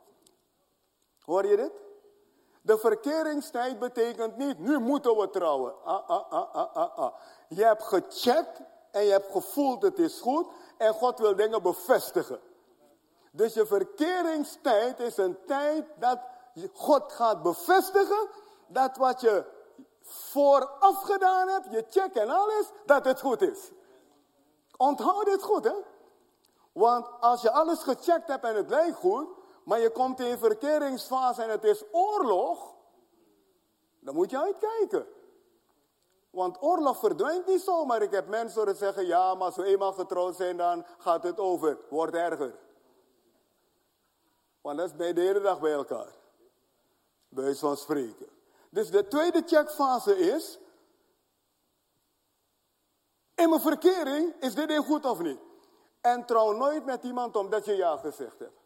[1.20, 1.81] Hoor je dit?
[2.62, 5.74] De verkeringstijd betekent niet, nu moeten we trouwen.
[5.84, 7.14] Ah, ah, ah, ah, ah, ah.
[7.48, 8.60] Je hebt gecheckt
[8.90, 10.46] en je hebt gevoeld, het is goed.
[10.76, 12.40] En God wil dingen bevestigen.
[13.30, 16.18] Dus je verkeringstijd is een tijd dat
[16.72, 18.28] God gaat bevestigen
[18.66, 19.44] dat wat je
[20.02, 23.70] vooraf gedaan hebt, je check en alles, dat het goed is.
[24.76, 25.74] Onthoud dit goed, hè?
[26.72, 29.28] Want als je alles gecheckt hebt en het lijkt goed,
[29.64, 32.74] maar je komt in verkeringsfase en het is oorlog,
[33.98, 35.06] dan moet je uitkijken.
[36.30, 38.02] Want oorlog verdwijnt niet zomaar.
[38.02, 41.38] Ik heb mensen horen zeggen, ja, maar als we eenmaal getrouwd zijn, dan gaat het
[41.38, 41.78] over.
[41.88, 42.58] Wordt erger.
[44.60, 46.12] Want dat is bij de hele dag bij elkaar.
[47.28, 48.28] Bij van spreken.
[48.70, 50.58] Dus de tweede checkfase is.
[53.34, 55.38] In mijn verkering, is dit een goed of niet?
[56.00, 58.61] En trouw nooit met iemand omdat je ja gezegd hebt.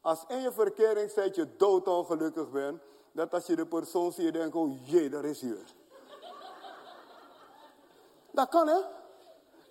[0.00, 2.82] Als in je verkeringstijd je doodongelukkig bent,
[3.12, 5.74] dat als je de persoon ziet, je denkt, oh jee, daar is hij weer.
[8.30, 8.80] dat kan hè?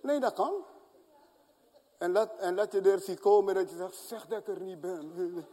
[0.01, 0.53] Nee, dat kan.
[1.97, 4.82] En dat, en je er ziet komen dat je zegt, zeg dat ik er niet
[4.82, 5.13] ben.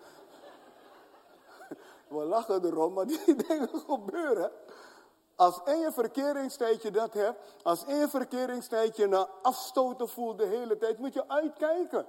[2.09, 4.51] We lachen erom, maar die dingen gebeuren.
[5.37, 10.77] Als in je verkeringstijdje dat hebt, als in je verkeringstijdje een afstoten voelt de hele
[10.77, 12.07] tijd, moet je uitkijken.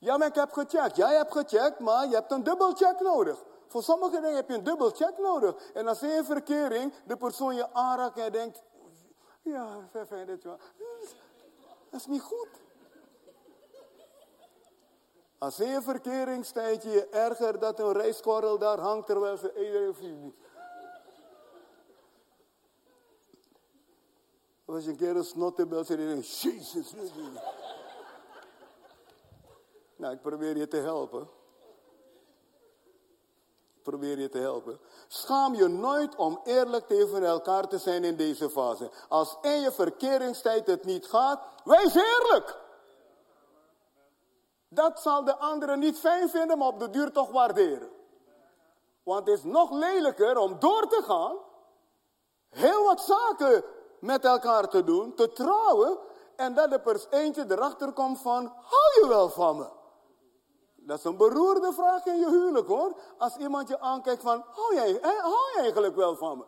[0.00, 0.96] Ja, maar ik heb gecheckt.
[0.96, 3.44] Jij hebt gecheckt, maar je hebt een dubbelcheck nodig.
[3.66, 5.70] Voor sommige dingen heb je een dubbelcheck nodig.
[5.74, 8.62] En als je in verkering de persoon je aanraakt en denkt...
[9.42, 10.56] Ja, fijn dat je...
[11.90, 12.48] Dat is niet goed.
[15.38, 20.34] Als je in verkering staat, je erger dat een rijstkorrel daar hangt terwijl ze iedereen...
[24.64, 26.94] Als je een keer een snottenbel zit en denkt, jezus.
[30.00, 31.28] Nou, ik probeer je te helpen.
[33.76, 34.80] Ik probeer je te helpen.
[35.08, 38.90] Schaam je nooit om eerlijk tegen elkaar te zijn in deze fase.
[39.08, 42.58] Als in je verkeringstijd het niet gaat, wees eerlijk.
[44.68, 47.90] Dat zal de anderen niet fijn vinden, maar op de duur toch waarderen.
[49.02, 51.36] Want het is nog lelijker om door te gaan,
[52.48, 53.64] heel wat zaken
[53.98, 55.98] met elkaar te doen, te trouwen,
[56.36, 59.78] en dat de pers eentje erachter komt van, hou je wel van me?
[60.86, 62.96] Dat is een beroerde vraag in je huwelijk hoor.
[63.18, 66.44] Als iemand je aankijkt van, hou jij, hou jij eigenlijk wel van me?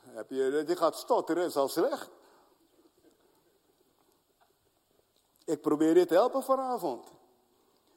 [0.00, 2.10] Heb je, je gaat stotteren, is al slecht.
[5.44, 7.12] Ik probeer je te helpen vanavond.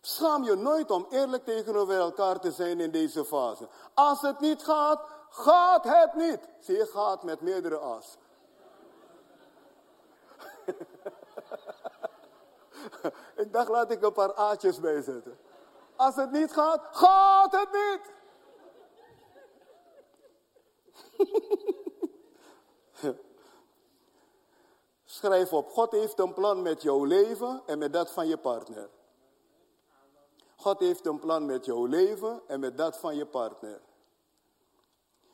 [0.02, 3.68] Schaam je nooit om eerlijk tegenover elkaar te zijn in deze fase.
[3.94, 6.40] Als het niet gaat, gaat het niet.
[6.60, 8.18] Zie je, gaat met meerdere as.
[13.44, 15.38] ik dacht, laat ik een paar aatjes bijzetten.
[15.96, 18.20] Als het niet gaat, gaat het niet.
[25.06, 28.90] Schrijf op, God heeft een plan met jouw leven en met dat van je partner.
[30.56, 33.82] God heeft een plan met jouw leven en met dat van je partner.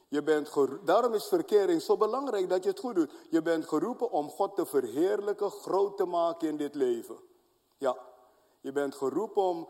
[0.07, 0.53] Je bent
[0.85, 3.11] Daarom is verkering zo belangrijk dat je het goed doet.
[3.29, 7.17] Je bent geroepen om God te verheerlijken, groot te maken in dit leven.
[7.77, 7.97] Ja,
[8.61, 9.69] je bent geroepen om,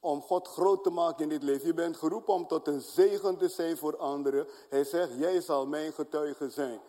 [0.00, 1.66] om God groot te maken in dit leven.
[1.66, 4.46] Je bent geroepen om tot een zegen te zijn voor anderen.
[4.68, 6.80] Hij zegt, jij zal mijn getuige zijn.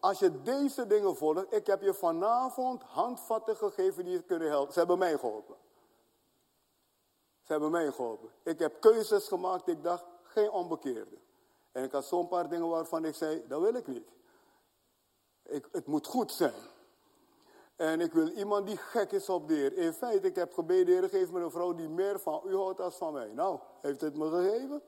[0.00, 4.72] Als je deze dingen volgt, ik heb je vanavond handvatten gegeven die je kunnen helpen.
[4.72, 5.56] Ze hebben mij geholpen.
[7.42, 8.30] Ze hebben mij geholpen.
[8.42, 11.16] Ik heb keuzes gemaakt, ik dacht, geen onbekeerde.
[11.72, 14.08] En ik had zo'n paar dingen waarvan ik zei, dat wil ik niet.
[15.42, 16.70] Ik, het moet goed zijn.
[17.82, 19.76] En ik wil iemand die gek is op de Heer.
[19.76, 22.80] In feite, ik heb gebeden, Heer, geef me een vrouw die meer van u houdt
[22.80, 23.32] als van mij.
[23.32, 24.82] Nou, heeft het me gegeven?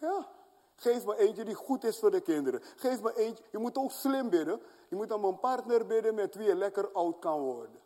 [0.00, 0.28] Ja.
[0.76, 2.60] Geef me eentje die goed is voor de kinderen.
[2.76, 4.60] Geef me eentje, je moet ook slim bidden.
[4.88, 7.80] Je moet om een partner bidden met wie je lekker oud kan worden.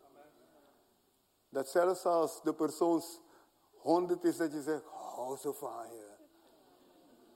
[1.49, 3.01] Dat zelfs als de persoon
[3.77, 6.09] honderd is, dat je zegt, hou zo van je.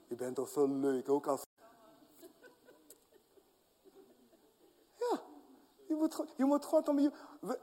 [0.07, 1.45] Je bent toch zo leuk, ook als...
[4.93, 5.21] Ja,
[5.91, 7.11] je moet, je moet God om.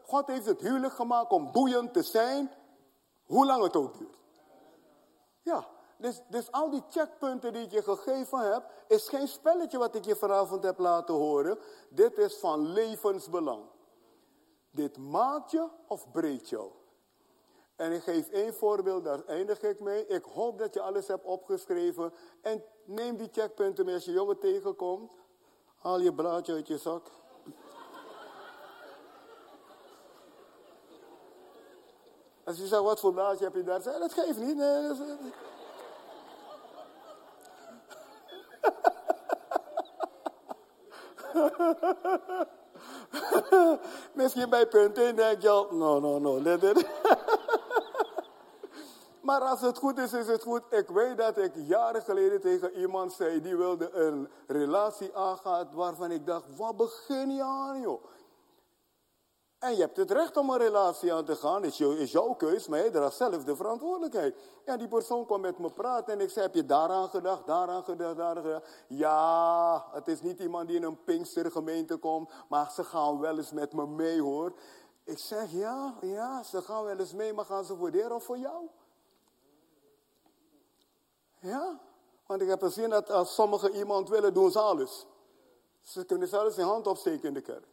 [0.03, 2.51] God heeft het huwelijk gemaakt om boeiend te zijn,
[3.25, 4.19] hoe lang het ook duurt.
[5.43, 5.67] Ja,
[5.97, 10.05] dus, dus al die checkpunten die ik je gegeven heb, is geen spelletje wat ik
[10.05, 11.59] je vanavond heb laten horen.
[11.89, 13.63] Dit is van levensbelang.
[14.71, 16.71] Dit maakt je of breekt jou.
[17.77, 20.07] En ik geef één voorbeeld, daar eindig ik mee.
[20.07, 22.13] Ik hoop dat je alles hebt opgeschreven.
[22.43, 25.13] En neem die checkpunten mee als je jongen tegenkomt.
[25.77, 27.11] Haal je blaadje uit je zak.
[32.49, 33.83] Als je zegt, wat voor heb je daar?
[33.83, 34.57] Zeg, dat geeft niet.
[34.57, 34.93] Nee,
[44.13, 46.41] Misschien bij punt 1 denk je al, no, no, no.
[49.21, 50.63] Maar als het goed is, is het goed.
[50.71, 56.11] Ik weet dat ik jaren geleden tegen iemand zei, die wilde een relatie aangaan, waarvan
[56.11, 58.03] ik dacht, wat begin je aan joh?
[59.59, 62.69] En je hebt het recht om een relatie aan te gaan, is, is jouw keus,
[62.69, 64.37] maar je draagt zelf de verantwoordelijkheid.
[64.65, 67.85] Ja, die persoon kwam met me praten en ik zei, heb je daaraan gedacht, daaraan
[67.85, 68.69] gedacht, daaraan gedacht?
[68.89, 73.53] Ja, het is niet iemand die in een Pinkstergemeente komt, maar ze gaan wel eens
[73.53, 74.53] met me mee hoor.
[75.05, 78.25] Ik zeg, ja, ja, ze gaan wel eens mee, maar gaan ze voor de of
[78.25, 78.69] voor jou?
[81.41, 81.81] Ja,
[82.27, 85.07] want ik heb gezien dat als sommigen iemand willen, doen ze alles.
[85.83, 87.67] Ze kunnen zelfs hun hand opsteken in de kerk.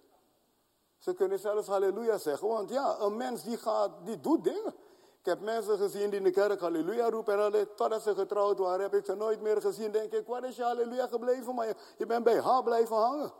[0.97, 2.47] Ze kunnen zelfs halleluja zeggen.
[2.47, 4.75] Want ja, een mens die gaat, die doet dingen.
[5.19, 7.53] Ik heb mensen gezien die in de kerk halleluja roepen.
[7.53, 9.91] En totdat ze getrouwd waren, heb ik ze nooit meer gezien.
[9.91, 11.55] Denk ik, waar is je halleluja gebleven?
[11.55, 13.33] Maar je, je bent bij haar blijven hangen.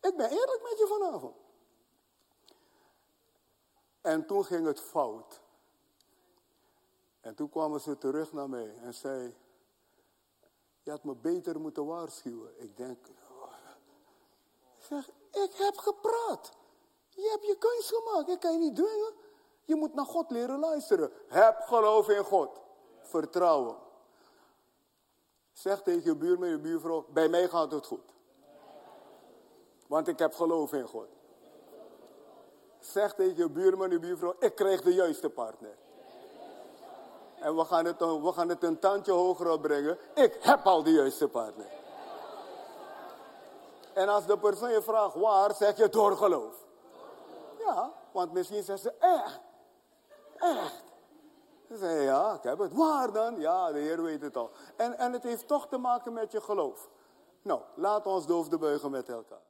[0.00, 1.36] Ik ben eerlijk met je vanavond.
[4.00, 5.40] En toen ging het fout.
[7.20, 9.36] En toen kwamen ze terug naar mij en zei,
[10.82, 12.62] je had me beter moeten waarschuwen.
[12.62, 13.06] Ik denk,
[14.88, 16.50] Zeg, ik heb gepraat.
[17.08, 18.28] Je hebt je keus gemaakt.
[18.28, 19.12] Ik kan je niet dwingen.
[19.64, 21.12] Je moet naar God leren luisteren.
[21.28, 22.60] Heb geloof in God.
[23.00, 23.76] Vertrouwen.
[25.52, 28.12] Zeg tegen je buurman, je buurvrouw, bij mij gaat het goed.
[29.86, 31.06] Want ik heb geloof in God.
[32.78, 35.76] Zeg tegen je buurman, je buurvrouw, ik krijg de juiste partner.
[37.40, 39.98] En we gaan het, we gaan het een tandje hoger opbrengen.
[40.14, 41.77] Ik heb al de juiste partner.
[43.98, 46.54] En als de persoon je vraagt waar, zeg je door geloof.
[47.58, 49.40] Ja, want misschien zegt ze echt.
[50.36, 50.84] Echt.
[51.68, 52.72] Ze zeggen ja, ik heb het.
[52.72, 53.40] Waar dan?
[53.40, 54.50] Ja, de Heer weet het al.
[54.76, 56.88] En, en het heeft toch te maken met je geloof.
[57.42, 59.46] Nou, laat ons de buigen met elkaar.